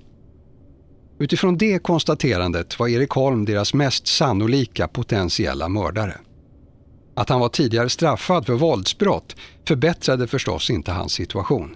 Utifrån 1.19 1.57
det 1.57 1.83
konstaterandet 1.83 2.79
var 2.79 2.87
Erik 2.87 3.11
Holm 3.11 3.45
deras 3.45 3.73
mest 3.73 4.07
sannolika 4.07 4.87
potentiella 4.87 5.69
mördare. 5.69 6.17
Att 7.15 7.29
han 7.29 7.39
var 7.39 7.49
tidigare 7.49 7.89
straffad 7.89 8.45
för 8.45 8.53
våldsbrott 8.53 9.35
förbättrade 9.67 10.27
förstås 10.27 10.69
inte 10.69 10.91
hans 10.91 11.13
situation. 11.13 11.75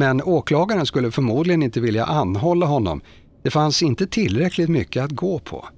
Men 0.00 0.22
åklagaren 0.22 0.86
skulle 0.86 1.10
förmodligen 1.10 1.62
inte 1.62 1.80
vilja 1.80 2.04
anhålla 2.04 2.66
honom. 2.66 3.00
Det 3.42 3.50
fanns 3.50 3.82
inte 3.82 4.06
tillräckligt 4.06 4.68
mycket 4.68 5.04
att 5.04 5.10
gå 5.10 5.38
på. 5.38 5.68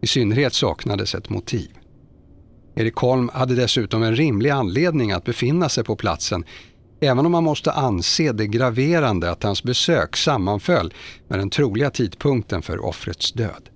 I 0.00 0.06
synnerhet 0.06 0.54
saknades 0.54 1.14
ett 1.14 1.30
motiv. 1.30 1.70
Erik 2.74 2.96
Holm 2.96 3.30
hade 3.32 3.54
dessutom 3.54 4.02
en 4.02 4.16
rimlig 4.16 4.50
anledning 4.50 5.12
att 5.12 5.24
befinna 5.24 5.68
sig 5.68 5.84
på 5.84 5.96
platsen 5.96 6.44
även 7.00 7.26
om 7.26 7.32
man 7.32 7.44
måste 7.44 7.72
anse 7.72 8.32
det 8.32 8.46
graverande 8.46 9.30
att 9.30 9.42
hans 9.42 9.62
besök 9.62 10.16
sammanföll 10.16 10.94
med 11.28 11.38
den 11.38 11.50
troliga 11.50 11.90
tidpunkten 11.90 12.62
för 12.62 12.84
offrets 12.84 13.32
död. 13.32 13.68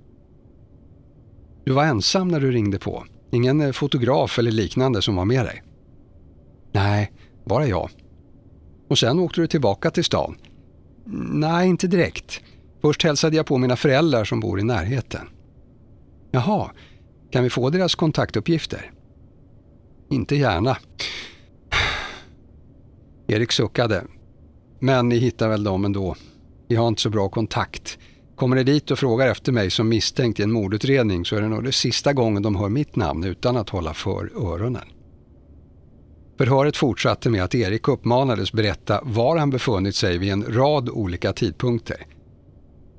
Du 1.65 1.73
var 1.73 1.85
ensam 1.85 2.29
när 2.29 2.41
du 2.41 2.51
ringde 2.51 2.79
på. 2.79 3.05
Ingen 3.33 3.73
fotograf 3.73 4.39
eller 4.39 4.51
liknande 4.51 5.03
som 5.03 5.17
var 5.17 5.25
med 5.25 5.45
dig? 5.45 5.63
Nej, 6.73 7.13
bara 7.45 7.67
jag. 7.67 7.91
Och 8.91 8.99
sen 8.99 9.19
åkte 9.19 9.41
du 9.41 9.47
tillbaka 9.47 9.91
till 9.91 10.05
stan? 10.05 10.37
Nej, 11.33 11.69
inte 11.69 11.87
direkt. 11.87 12.41
Först 12.83 13.03
hälsade 13.03 13.37
jag 13.37 13.47
på 13.47 13.59
mina 13.59 13.77
föräldrar 13.77 14.25
som 14.25 14.41
bor 14.41 14.61
i 14.61 14.63
närheten. 14.63 15.29
Jaha, 16.31 16.71
kan 17.31 17.43
vi 17.45 17.51
få 17.51 17.71
deras 17.71 17.95
kontaktuppgifter? 17.95 18.91
Inte 20.11 20.37
gärna. 20.37 20.77
Erik 23.27 23.53
suckade. 23.53 24.05
Men 24.79 25.09
ni 25.09 25.19
hittar 25.19 25.49
väl 25.49 25.65
dem 25.65 25.85
ändå. 25.85 26.17
Vi 26.69 26.77
har 26.77 26.89
inte 26.89 27.03
så 27.03 27.11
bra 27.11 27.29
kontakt. 27.29 27.99
Kommer 28.37 28.57
ni 28.57 28.65
dit 28.65 28.91
och 28.91 28.99
frågar 28.99 29.29
efter 29.29 29.53
mig 29.53 29.71
som 29.71 29.89
misstänkt 29.89 30.41
i 30.41 30.43
en 30.43 30.53
mordutredning 30.53 31.25
så 31.25 31.37
är 31.37 31.41
det 31.41 31.49
nog 31.49 31.65
det 31.65 31.73
sista 31.73 32.13
gången 32.13 32.43
de 32.43 32.57
hör 32.57 32.69
mitt 32.69 32.97
namn 32.97 33.25
utan 33.25 33.57
att 33.57 33.71
hålla 33.71 33.95
för 33.95 34.53
öronen. 34.53 35.00
Förhöret 36.41 36.77
fortsatte 36.77 37.31
med 37.31 37.45
att 37.45 37.55
Erik 37.55 37.89
uppmanades 37.89 38.53
berätta 38.53 39.01
var 39.03 39.37
han 39.37 39.51
befunnit 39.51 39.97
sig 39.97 40.19
vid 40.19 40.33
en 40.33 40.55
rad 40.55 40.89
olika 40.89 41.33
tidpunkter. 41.33 42.07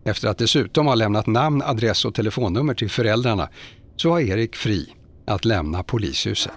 Efter 0.06 0.28
att 0.28 0.38
dessutom 0.38 0.88
ha 0.88 0.96
lämnat 0.96 1.28
namn, 1.28 1.62
adress 1.62 2.06
och 2.06 2.16
telefonnummer 2.16 2.74
till 2.74 2.90
föräldrarna 2.90 3.50
så 3.96 4.10
var 4.10 4.20
Erik 4.20 4.56
fri 4.56 4.94
att 5.28 5.46
lämna 5.46 5.84
polishuset. 5.84 6.54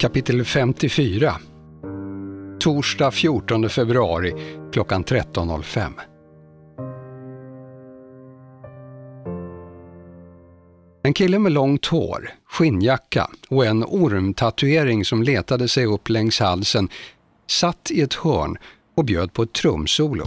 Kapitel 0.00 0.44
54 0.44 1.34
Torsdag 2.60 3.10
14 3.10 3.68
februari 3.68 4.34
klockan 4.72 5.04
13.05 5.04 5.92
En 11.02 11.14
kille 11.14 11.38
med 11.38 11.52
långt 11.52 11.86
hår, 11.86 12.30
skinnjacka 12.44 13.30
och 13.48 13.66
en 13.66 13.84
ormtatuering 13.84 15.04
som 15.04 15.22
letade 15.22 15.68
sig 15.68 15.86
upp 15.86 16.08
längs 16.08 16.40
halsen 16.40 16.88
satt 17.46 17.90
i 17.90 18.00
ett 18.00 18.14
hörn 18.14 18.56
och 18.94 19.04
bjöd 19.04 19.32
på 19.32 19.42
ett 19.42 19.52
trumsolo. 19.52 20.26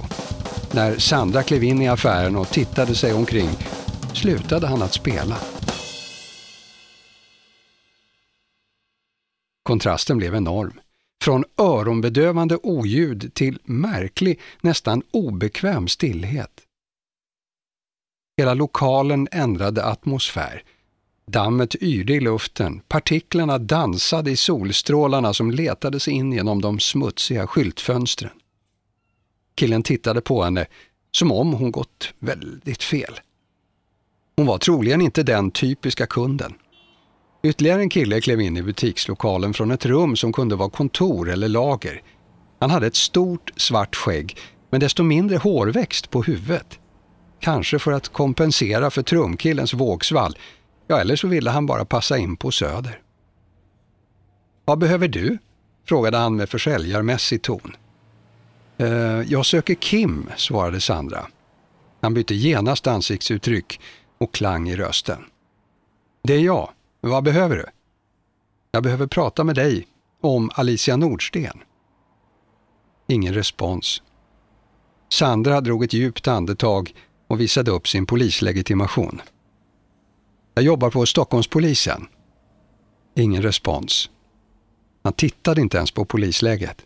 När 0.74 0.98
Sandra 0.98 1.44
klev 1.44 1.64
in 1.64 1.82
i 1.82 1.88
affären 1.88 2.36
och 2.36 2.48
tittade 2.48 2.96
sig 2.96 3.14
omkring 3.14 3.50
slutade 4.14 4.68
han 4.68 4.82
att 4.82 4.94
spela. 4.94 5.38
Kontrasten 9.64 10.18
blev 10.18 10.36
enorm. 10.36 10.80
Från 11.22 11.44
öronbedövande 11.58 12.58
oljud 12.58 13.34
till 13.34 13.60
märklig, 13.64 14.40
nästan 14.62 15.04
obekväm 15.12 15.88
stillhet. 15.88 16.62
Hela 18.38 18.54
lokalen 18.54 19.28
ändrade 19.32 19.86
atmosfär. 19.86 20.64
Dammet 21.28 21.76
yrde 21.76 22.14
i 22.14 22.20
luften, 22.20 22.82
partiklarna 22.88 23.58
dansade 23.58 24.32
i 24.32 24.36
solstrålarna 24.36 25.34
som 25.34 25.52
letade 25.52 26.00
sig 26.00 26.14
in 26.14 26.34
genom 26.34 26.62
de 26.62 26.80
smutsiga 26.80 27.48
skyltfönstren. 27.48 28.32
Killen 29.56 29.84
tittade 29.84 30.22
på 30.22 30.44
henne 30.44 30.66
som 31.12 31.32
om 31.32 31.54
hon 31.54 31.72
gått 31.72 32.14
väldigt 32.20 32.84
fel. 32.84 33.20
Hon 34.36 34.46
var 34.46 34.58
troligen 34.58 35.02
inte 35.02 35.24
den 35.24 35.52
typiska 35.52 36.06
kunden. 36.06 36.54
Ytterligare 37.44 37.82
en 37.82 37.90
kille 37.90 38.22
klev 38.22 38.42
in 38.42 38.58
i 38.58 38.64
butikslokalen 38.64 39.54
från 39.54 39.72
ett 39.72 39.86
rum 39.86 40.16
som 40.16 40.34
kunde 40.34 40.56
vara 40.56 40.70
kontor 40.70 41.30
eller 41.30 41.48
lager. 41.48 42.02
Han 42.60 42.70
hade 42.70 42.88
ett 42.88 42.96
stort 42.96 43.52
svart 43.56 43.96
skägg 43.96 44.38
men 44.70 44.80
desto 44.80 45.04
mindre 45.04 45.38
hårväxt 45.38 46.10
på 46.10 46.24
huvudet. 46.24 46.80
Kanske 47.40 47.80
för 47.80 47.92
att 47.92 48.10
kompensera 48.10 48.92
för 48.92 49.04
trumkillens 49.04 49.74
vågsvall. 49.74 50.38
Ja, 50.88 51.00
eller 51.00 51.16
så 51.16 51.28
ville 51.28 51.50
han 51.50 51.66
bara 51.66 51.86
passa 51.86 52.18
in 52.18 52.36
på 52.36 52.52
Söder. 52.52 53.00
Vad 54.66 54.80
behöver 54.80 55.08
du? 55.08 55.38
frågade 55.88 56.18
han 56.18 56.36
med 56.36 56.50
försäljarmässig 56.50 57.42
ton. 57.42 57.76
Eh, 58.78 58.88
jag 59.28 59.46
söker 59.46 59.76
Kim, 59.76 60.30
svarade 60.36 60.82
Sandra. 60.82 61.28
Han 62.02 62.14
bytte 62.14 62.36
genast 62.36 62.88
ansiktsuttryck 62.88 63.80
och 64.18 64.34
klang 64.34 64.70
i 64.70 64.76
rösten. 64.76 65.26
Det 66.24 66.34
är 66.34 66.40
jag. 66.40 66.70
Vad 67.02 67.24
behöver 67.24 67.56
du? 67.56 67.66
Jag 68.72 68.84
behöver 68.84 69.08
prata 69.08 69.44
med 69.44 69.56
dig 69.56 69.88
om 70.22 70.50
Alicia 70.54 70.98
Nordsten. 70.98 71.64
Ingen 73.08 73.34
respons. 73.34 74.02
Sandra 75.10 75.62
drog 75.62 75.84
ett 75.84 75.94
djupt 75.94 76.28
andetag 76.28 76.96
och 77.28 77.40
visade 77.40 77.72
upp 77.72 77.88
sin 77.88 78.06
polislegitimation. 78.06 79.22
Jag 80.54 80.64
jobbar 80.64 80.90
på 80.90 81.06
Stockholmspolisen. 81.06 82.08
Ingen 83.16 83.42
respons. 83.42 84.10
Han 85.04 85.14
tittade 85.14 85.62
inte 85.62 85.78
ens 85.78 85.92
på 85.92 86.06
polisläget. 86.06 86.86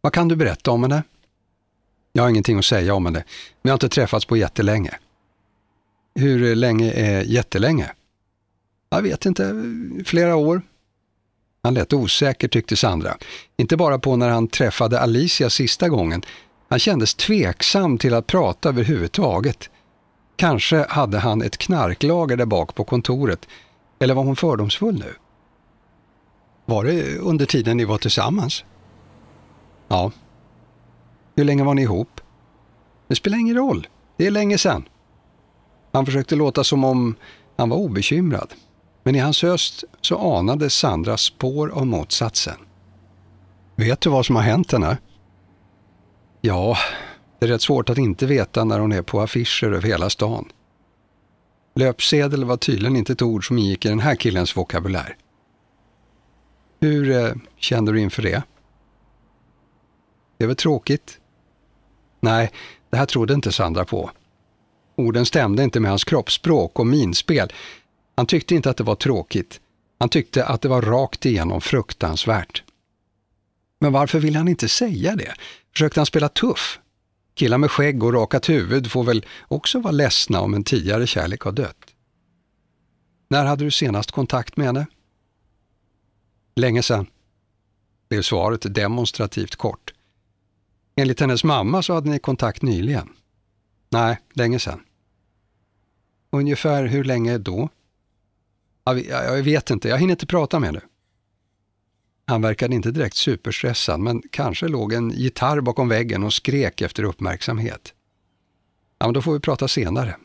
Vad 0.00 0.12
kan 0.12 0.28
du 0.28 0.36
berätta 0.36 0.70
om 0.70 0.82
henne? 0.82 1.02
Jag 2.12 2.22
har 2.22 2.30
ingenting 2.30 2.58
att 2.58 2.64
säga 2.64 2.94
om 2.94 3.06
henne, 3.06 3.18
men 3.62 3.68
jag 3.68 3.70
har 3.70 3.76
inte 3.76 3.88
träffats 3.88 4.24
på 4.24 4.36
jättelänge. 4.36 4.98
Hur 6.14 6.56
länge 6.56 6.92
är 6.92 7.22
jättelänge? 7.22 7.92
Jag 8.90 9.02
vet 9.02 9.26
inte, 9.26 9.54
flera 10.04 10.36
år. 10.36 10.62
Han 11.62 11.74
lät 11.74 11.92
osäker 11.92 12.48
tyckte 12.48 12.76
Sandra. 12.76 13.16
Inte 13.56 13.76
bara 13.76 13.98
på 13.98 14.16
när 14.16 14.28
han 14.28 14.48
träffade 14.48 15.00
Alicia 15.00 15.50
sista 15.50 15.88
gången. 15.88 16.22
Han 16.68 16.78
kändes 16.78 17.14
tveksam 17.14 17.98
till 17.98 18.14
att 18.14 18.26
prata 18.26 18.68
överhuvudtaget. 18.68 19.70
Kanske 20.36 20.86
hade 20.88 21.18
han 21.18 21.42
ett 21.42 21.58
knarklager 21.58 22.36
där 22.36 22.46
bak 22.46 22.74
på 22.74 22.84
kontoret. 22.84 23.48
Eller 23.98 24.14
var 24.14 24.24
hon 24.24 24.36
fördomsfull 24.36 24.98
nu? 24.98 25.14
Var 26.66 26.84
det 26.84 27.16
under 27.16 27.46
tiden 27.46 27.76
ni 27.76 27.84
var 27.84 27.98
tillsammans? 27.98 28.64
Ja. 29.88 30.12
Hur 31.36 31.44
länge 31.44 31.64
var 31.64 31.74
ni 31.74 31.82
ihop? 31.82 32.20
Det 33.08 33.14
spelar 33.14 33.38
ingen 33.38 33.56
roll. 33.56 33.86
Det 34.16 34.26
är 34.26 34.30
länge 34.30 34.58
sedan. 34.58 34.88
Han 35.92 36.06
försökte 36.06 36.36
låta 36.36 36.64
som 36.64 36.84
om 36.84 37.14
han 37.56 37.68
var 37.68 37.76
obekymrad. 37.76 38.54
Men 39.02 39.14
i 39.14 39.18
hans 39.18 39.44
röst 39.44 39.84
så 40.00 40.36
anade 40.36 40.70
Sandra 40.70 41.16
spår 41.16 41.68
av 41.68 41.86
motsatsen. 41.86 42.56
Vet 43.76 44.00
du 44.00 44.10
vad 44.10 44.26
som 44.26 44.36
har 44.36 44.42
hänt 44.42 44.72
henne? 44.72 44.98
Ja, 46.40 46.76
det 47.38 47.46
är 47.46 47.50
rätt 47.50 47.62
svårt 47.62 47.90
att 47.90 47.98
inte 47.98 48.26
veta 48.26 48.64
när 48.64 48.78
hon 48.78 48.92
är 48.92 49.02
på 49.02 49.20
affischer 49.20 49.72
över 49.72 49.88
hela 49.88 50.10
stan. 50.10 50.48
Löpsedel 51.74 52.44
var 52.44 52.56
tydligen 52.56 52.96
inte 52.96 53.12
ett 53.12 53.22
ord 53.22 53.46
som 53.46 53.58
gick 53.58 53.84
i 53.84 53.88
den 53.88 54.00
här 54.00 54.14
killens 54.14 54.56
vokabulär. 54.56 55.16
Hur 56.80 57.10
eh, 57.10 57.32
kände 57.56 57.92
du 57.92 58.00
inför 58.00 58.22
det? 58.22 58.42
Det 60.38 60.44
är 60.44 60.46
väl 60.46 60.56
tråkigt? 60.56 61.18
Nej, 62.20 62.50
det 62.90 62.96
här 62.96 63.06
trodde 63.06 63.34
inte 63.34 63.52
Sandra 63.52 63.84
på. 63.84 64.10
Orden 64.96 65.26
stämde 65.26 65.64
inte 65.64 65.80
med 65.80 65.90
hans 65.90 66.04
kroppsspråk 66.04 66.78
och 66.78 66.86
minspel. 66.86 67.52
Han 68.18 68.26
tyckte 68.26 68.54
inte 68.54 68.70
att 68.70 68.76
det 68.76 68.84
var 68.84 68.94
tråkigt. 68.94 69.60
Han 69.98 70.08
tyckte 70.08 70.44
att 70.44 70.62
det 70.62 70.68
var 70.68 70.82
rakt 70.82 71.26
igenom 71.26 71.60
fruktansvärt. 71.60 72.62
Men 73.80 73.92
varför 73.92 74.20
ville 74.20 74.38
han 74.38 74.48
inte 74.48 74.68
säga 74.68 75.16
det? 75.16 75.34
Försökte 75.72 76.00
han 76.00 76.06
spela 76.06 76.28
tuff? 76.28 76.78
Killar 77.34 77.58
med 77.58 77.70
skägg 77.70 78.02
och 78.02 78.12
rakat 78.12 78.48
huvud 78.48 78.90
får 78.90 79.04
väl 79.04 79.26
också 79.48 79.80
vara 79.80 79.90
ledsna 79.90 80.40
om 80.40 80.54
en 80.54 80.64
tidigare 80.64 81.06
kärlek 81.06 81.40
har 81.40 81.52
dött. 81.52 81.94
När 83.28 83.44
hade 83.44 83.64
du 83.64 83.70
senast 83.70 84.10
kontakt 84.10 84.56
med 84.56 84.66
henne? 84.66 84.86
Länge 86.56 86.82
sedan, 86.82 87.06
blev 88.08 88.22
svaret 88.22 88.74
demonstrativt 88.74 89.56
kort. 89.56 89.94
Enligt 90.96 91.20
hennes 91.20 91.44
mamma 91.44 91.82
så 91.82 91.94
hade 91.94 92.10
ni 92.10 92.18
kontakt 92.18 92.62
nyligen. 92.62 93.08
Nej, 93.90 94.18
länge 94.32 94.58
sedan. 94.58 94.80
Ungefär 96.30 96.86
hur 96.86 97.04
länge 97.04 97.38
då? 97.38 97.68
Jag 98.96 99.42
vet 99.42 99.70
inte, 99.70 99.88
jag 99.88 99.98
hinner 99.98 100.12
inte 100.12 100.26
prata 100.26 100.58
med 100.58 100.72
nu. 100.72 100.80
Han 102.26 102.42
verkade 102.42 102.74
inte 102.74 102.90
direkt 102.90 103.16
superstressad, 103.16 104.00
men 104.00 104.22
kanske 104.30 104.68
låg 104.68 104.92
en 104.92 105.10
gitarr 105.10 105.60
bakom 105.60 105.88
väggen 105.88 106.24
och 106.24 106.32
skrek 106.32 106.80
efter 106.80 107.02
uppmärksamhet. 107.02 107.94
Ja, 108.98 109.06
men 109.06 109.14
då 109.14 109.22
får 109.22 109.32
vi 109.32 109.40
prata 109.40 109.68
senare. 109.68 110.16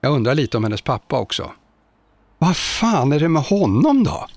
Jag 0.00 0.12
undrar 0.12 0.34
lite 0.34 0.56
om 0.56 0.64
hennes 0.64 0.82
pappa 0.82 1.18
också. 1.18 1.52
Vad 2.38 2.56
fan 2.56 3.12
är 3.12 3.20
det 3.20 3.28
med 3.28 3.42
honom 3.42 4.04
då? 4.04 4.28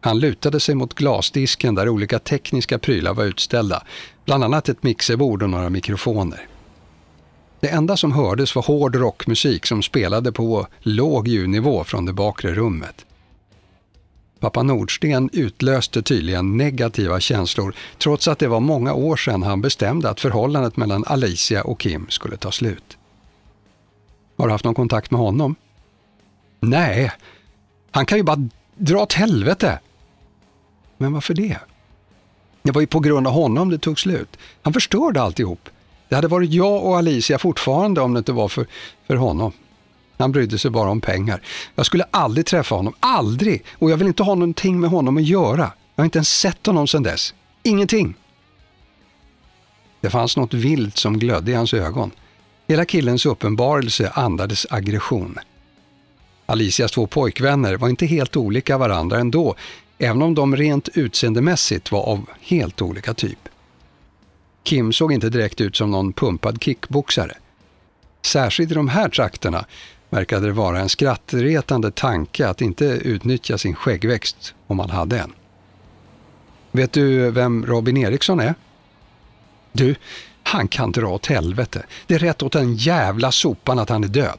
Han 0.00 0.18
lutade 0.18 0.60
sig 0.60 0.74
mot 0.74 0.94
glasdisken 0.94 1.74
där 1.74 1.88
olika 1.88 2.18
tekniska 2.18 2.78
prylar 2.78 3.14
var 3.14 3.24
utställda, 3.24 3.82
bland 4.24 4.44
annat 4.44 4.68
ett 4.68 4.82
mixerbord 4.82 5.42
och 5.42 5.50
några 5.50 5.70
mikrofoner. 5.70 6.48
Det 7.62 7.68
enda 7.68 7.96
som 7.96 8.12
hördes 8.12 8.54
var 8.54 8.62
hård 8.62 8.96
rockmusik 8.96 9.66
som 9.66 9.82
spelade 9.82 10.32
på 10.32 10.66
låg 10.80 11.28
ljudnivå 11.28 11.84
från 11.84 12.04
det 12.04 12.12
bakre 12.12 12.54
rummet. 12.54 13.06
Pappa 14.40 14.62
Nordsten 14.62 15.30
utlöste 15.32 16.02
tydligen 16.02 16.56
negativa 16.56 17.20
känslor 17.20 17.74
trots 17.98 18.28
att 18.28 18.38
det 18.38 18.48
var 18.48 18.60
många 18.60 18.94
år 18.94 19.16
sedan 19.16 19.42
han 19.42 19.60
bestämde 19.60 20.10
att 20.10 20.20
förhållandet 20.20 20.76
mellan 20.76 21.04
Alicia 21.04 21.64
och 21.64 21.80
Kim 21.80 22.06
skulle 22.08 22.36
ta 22.36 22.52
slut. 22.52 22.98
Har 24.36 24.46
du 24.46 24.52
haft 24.52 24.64
någon 24.64 24.74
kontakt 24.74 25.10
med 25.10 25.20
honom? 25.20 25.54
Nej, 26.60 27.12
han 27.90 28.06
kan 28.06 28.18
ju 28.18 28.24
bara 28.24 28.48
dra 28.76 29.02
åt 29.02 29.12
helvete. 29.12 29.80
Men 30.98 31.12
varför 31.12 31.34
det? 31.34 31.58
Det 32.62 32.70
var 32.70 32.80
ju 32.80 32.86
på 32.86 33.00
grund 33.00 33.26
av 33.26 33.32
honom 33.32 33.70
det 33.70 33.78
tog 33.78 34.00
slut. 34.00 34.38
Han 34.62 34.72
förstörde 34.72 35.22
alltihop. 35.22 35.68
Det 36.12 36.16
hade 36.16 36.28
varit 36.28 36.52
jag 36.52 36.84
och 36.84 36.96
Alicia 36.96 37.38
fortfarande 37.38 38.00
om 38.00 38.14
det 38.14 38.18
inte 38.18 38.32
var 38.32 38.48
för, 38.48 38.66
för 39.06 39.16
honom. 39.16 39.52
Han 40.18 40.32
brydde 40.32 40.58
sig 40.58 40.70
bara 40.70 40.90
om 40.90 41.00
pengar. 41.00 41.42
Jag 41.74 41.86
skulle 41.86 42.04
aldrig 42.10 42.46
träffa 42.46 42.74
honom, 42.74 42.94
aldrig! 43.00 43.64
Och 43.78 43.90
jag 43.90 43.96
vill 43.96 44.06
inte 44.06 44.22
ha 44.22 44.34
någonting 44.34 44.80
med 44.80 44.90
honom 44.90 45.16
att 45.16 45.22
göra. 45.22 45.72
Jag 45.94 46.02
har 46.02 46.04
inte 46.04 46.18
ens 46.18 46.38
sett 46.38 46.66
honom 46.66 46.86
sedan 46.86 47.02
dess. 47.02 47.34
Ingenting! 47.62 48.14
Det 50.00 50.10
fanns 50.10 50.36
något 50.36 50.54
vilt 50.54 50.96
som 50.96 51.18
glödde 51.18 51.50
i 51.50 51.54
hans 51.54 51.74
ögon. 51.74 52.10
Hela 52.68 52.84
killens 52.84 53.26
uppenbarelse 53.26 54.10
andades 54.14 54.66
aggression. 54.70 55.38
Alicias 56.46 56.92
två 56.92 57.06
pojkvänner 57.06 57.76
var 57.76 57.88
inte 57.88 58.06
helt 58.06 58.36
olika 58.36 58.78
varandra 58.78 59.18
ändå, 59.18 59.54
även 59.98 60.22
om 60.22 60.34
de 60.34 60.56
rent 60.56 60.88
utseendemässigt 60.88 61.92
var 61.92 62.02
av 62.02 62.28
helt 62.40 62.82
olika 62.82 63.14
typ. 63.14 63.48
Kim 64.62 64.92
såg 64.92 65.12
inte 65.12 65.28
direkt 65.28 65.60
ut 65.60 65.76
som 65.76 65.90
någon 65.90 66.12
pumpad 66.12 66.62
kickboxare. 66.62 67.36
Särskilt 68.22 68.70
i 68.70 68.74
de 68.74 68.88
här 68.88 69.08
trakterna 69.08 69.64
verkade 70.10 70.46
det 70.46 70.52
vara 70.52 70.80
en 70.80 70.88
skrattretande 70.88 71.90
tanke 71.90 72.48
att 72.48 72.60
inte 72.60 72.84
utnyttja 72.84 73.58
sin 73.58 73.74
skäggväxt 73.74 74.54
om 74.66 74.76
man 74.76 74.90
hade 74.90 75.18
en. 75.18 75.32
Vet 76.72 76.92
du 76.92 77.30
vem 77.30 77.66
Robin 77.66 77.96
Eriksson 77.96 78.40
är? 78.40 78.54
Du, 79.72 79.94
han 80.42 80.68
kan 80.68 80.92
dra 80.92 81.06
åt 81.06 81.26
helvete. 81.26 81.86
Det 82.06 82.14
är 82.14 82.18
rätt 82.18 82.42
åt 82.42 82.52
den 82.52 82.74
jävla 82.74 83.32
sopan 83.32 83.78
att 83.78 83.88
han 83.88 84.04
är 84.04 84.08
död. 84.08 84.38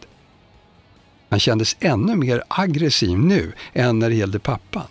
Han 1.29 1.39
kändes 1.39 1.75
ännu 1.79 2.15
mer 2.15 2.43
aggressiv 2.47 3.19
nu 3.19 3.53
än 3.73 3.99
när 3.99 4.09
det 4.09 4.15
gällde 4.15 4.39
pappan. 4.39 4.88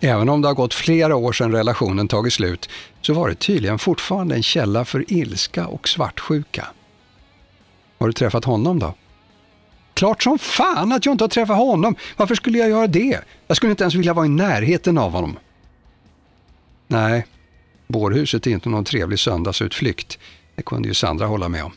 Även 0.00 0.28
om 0.28 0.42
det 0.42 0.48
har 0.48 0.54
gått 0.54 0.74
flera 0.74 1.16
år 1.16 1.32
sedan 1.32 1.52
relationen 1.52 2.08
tagit 2.08 2.32
slut 2.32 2.68
så 3.02 3.14
var 3.14 3.28
det 3.28 3.34
tydligen 3.34 3.78
fortfarande 3.78 4.34
en 4.34 4.42
källa 4.42 4.84
för 4.84 5.12
ilska 5.12 5.66
och 5.66 5.88
svartsjuka. 5.88 6.66
Har 7.98 8.06
du 8.06 8.12
träffat 8.12 8.44
honom 8.44 8.78
då? 8.78 8.94
Klart 9.94 10.22
som 10.22 10.38
fan 10.38 10.92
att 10.92 11.06
jag 11.06 11.14
inte 11.14 11.24
har 11.24 11.28
träffat 11.28 11.56
honom. 11.56 11.96
Varför 12.16 12.34
skulle 12.34 12.58
jag 12.58 12.68
göra 12.68 12.86
det? 12.86 13.20
Jag 13.46 13.56
skulle 13.56 13.70
inte 13.70 13.84
ens 13.84 13.94
vilja 13.94 14.14
vara 14.14 14.26
i 14.26 14.28
närheten 14.28 14.98
av 14.98 15.12
honom. 15.12 15.38
Nej, 16.86 17.26
bårhuset 17.86 18.46
är 18.46 18.50
inte 18.50 18.68
någon 18.68 18.84
trevlig 18.84 19.18
söndagsutflykt. 19.18 20.18
Det 20.54 20.62
kunde 20.62 20.88
ju 20.88 20.94
Sandra 20.94 21.26
hålla 21.26 21.48
med 21.48 21.64
om. 21.64 21.72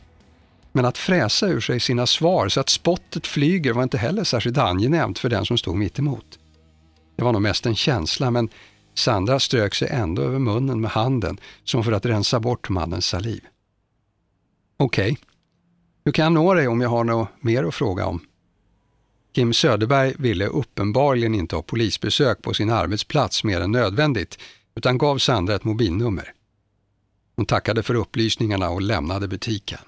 Men 0.71 0.85
att 0.85 0.97
fräsa 0.97 1.47
ur 1.47 1.59
sig 1.61 1.79
sina 1.79 2.07
svar 2.07 2.49
så 2.49 2.59
att 2.59 2.69
spottet 2.69 3.27
flyger 3.27 3.73
var 3.73 3.83
inte 3.83 3.97
heller 3.97 4.23
särskilt 4.23 4.57
angenämt 4.57 5.19
för 5.19 5.29
den 5.29 5.45
som 5.45 5.57
stod 5.57 5.75
mitt 5.75 5.99
emot. 5.99 6.39
Det 7.15 7.23
var 7.23 7.33
nog 7.33 7.41
mest 7.41 7.65
en 7.65 7.75
känsla, 7.75 8.31
men 8.31 8.49
Sandra 8.93 9.39
strök 9.39 9.75
sig 9.75 9.87
ändå 9.91 10.21
över 10.21 10.39
munnen 10.39 10.81
med 10.81 10.91
handen 10.91 11.37
som 11.63 11.83
för 11.83 11.91
att 11.91 12.05
rensa 12.05 12.39
bort 12.39 12.69
mannens 12.69 13.05
saliv. 13.05 13.41
Okej, 14.77 15.11
okay. 15.11 15.23
hur 16.05 16.11
kan 16.11 16.23
jag 16.23 16.31
nå 16.33 16.53
dig 16.53 16.67
om 16.67 16.81
jag 16.81 16.89
har 16.89 17.03
något 17.03 17.29
mer 17.39 17.63
att 17.63 17.75
fråga 17.75 18.05
om? 18.05 18.25
Kim 19.35 19.53
Söderberg 19.53 20.13
ville 20.17 20.47
uppenbarligen 20.47 21.35
inte 21.35 21.55
ha 21.55 21.63
polisbesök 21.63 22.41
på 22.41 22.53
sin 22.53 22.69
arbetsplats 22.69 23.43
mer 23.43 23.61
än 23.61 23.71
nödvändigt, 23.71 24.37
utan 24.75 24.97
gav 24.97 25.17
Sandra 25.17 25.55
ett 25.55 25.63
mobilnummer. 25.63 26.33
Hon 27.35 27.45
tackade 27.45 27.83
för 27.83 27.95
upplysningarna 27.95 28.69
och 28.69 28.81
lämnade 28.81 29.27
butiken. 29.27 29.79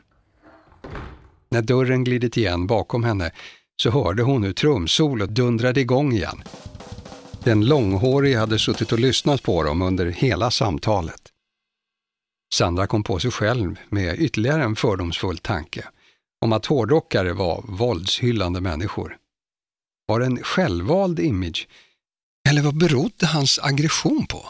När 1.50 1.62
dörren 1.62 2.04
glidit 2.04 2.38
igen 2.38 2.68
bakom 2.68 3.04
henne 3.04 3.32
så 3.78 3.90
hörde 3.90 4.24
hon 4.24 4.44
hur 4.44 4.54
trumsolot 4.54 5.30
dundrade 5.30 5.82
igång 5.82 6.14
igen. 6.14 6.44
Den 7.46 7.66
långhårige 7.66 8.38
hade 8.38 8.60
suttit 8.60 8.92
och 8.92 9.00
lyssnat 9.00 9.44
på 9.44 9.64
dem 9.64 9.82
under 9.82 10.06
hela 10.06 10.52
samtalet. 10.52 11.22
Sandra 12.54 12.88
kom 12.88 13.04
på 13.04 13.20
sig 13.20 13.32
själv 13.32 13.80
med 13.90 14.20
ytterligare 14.20 14.64
en 14.64 14.76
fördomsfull 14.76 15.38
tanke 15.38 15.88
om 16.42 16.54
att 16.54 16.66
hårdrockare 16.66 17.34
var 17.34 17.64
våldshyllande 17.68 18.62
människor. 18.62 19.18
Var 20.06 20.20
det 20.20 20.26
en 20.26 20.44
självvald 20.44 21.20
image? 21.20 21.68
Eller 22.50 22.62
vad 22.62 22.78
berodde 22.78 23.26
hans 23.26 23.60
aggression 23.60 24.26
på? 24.28 24.50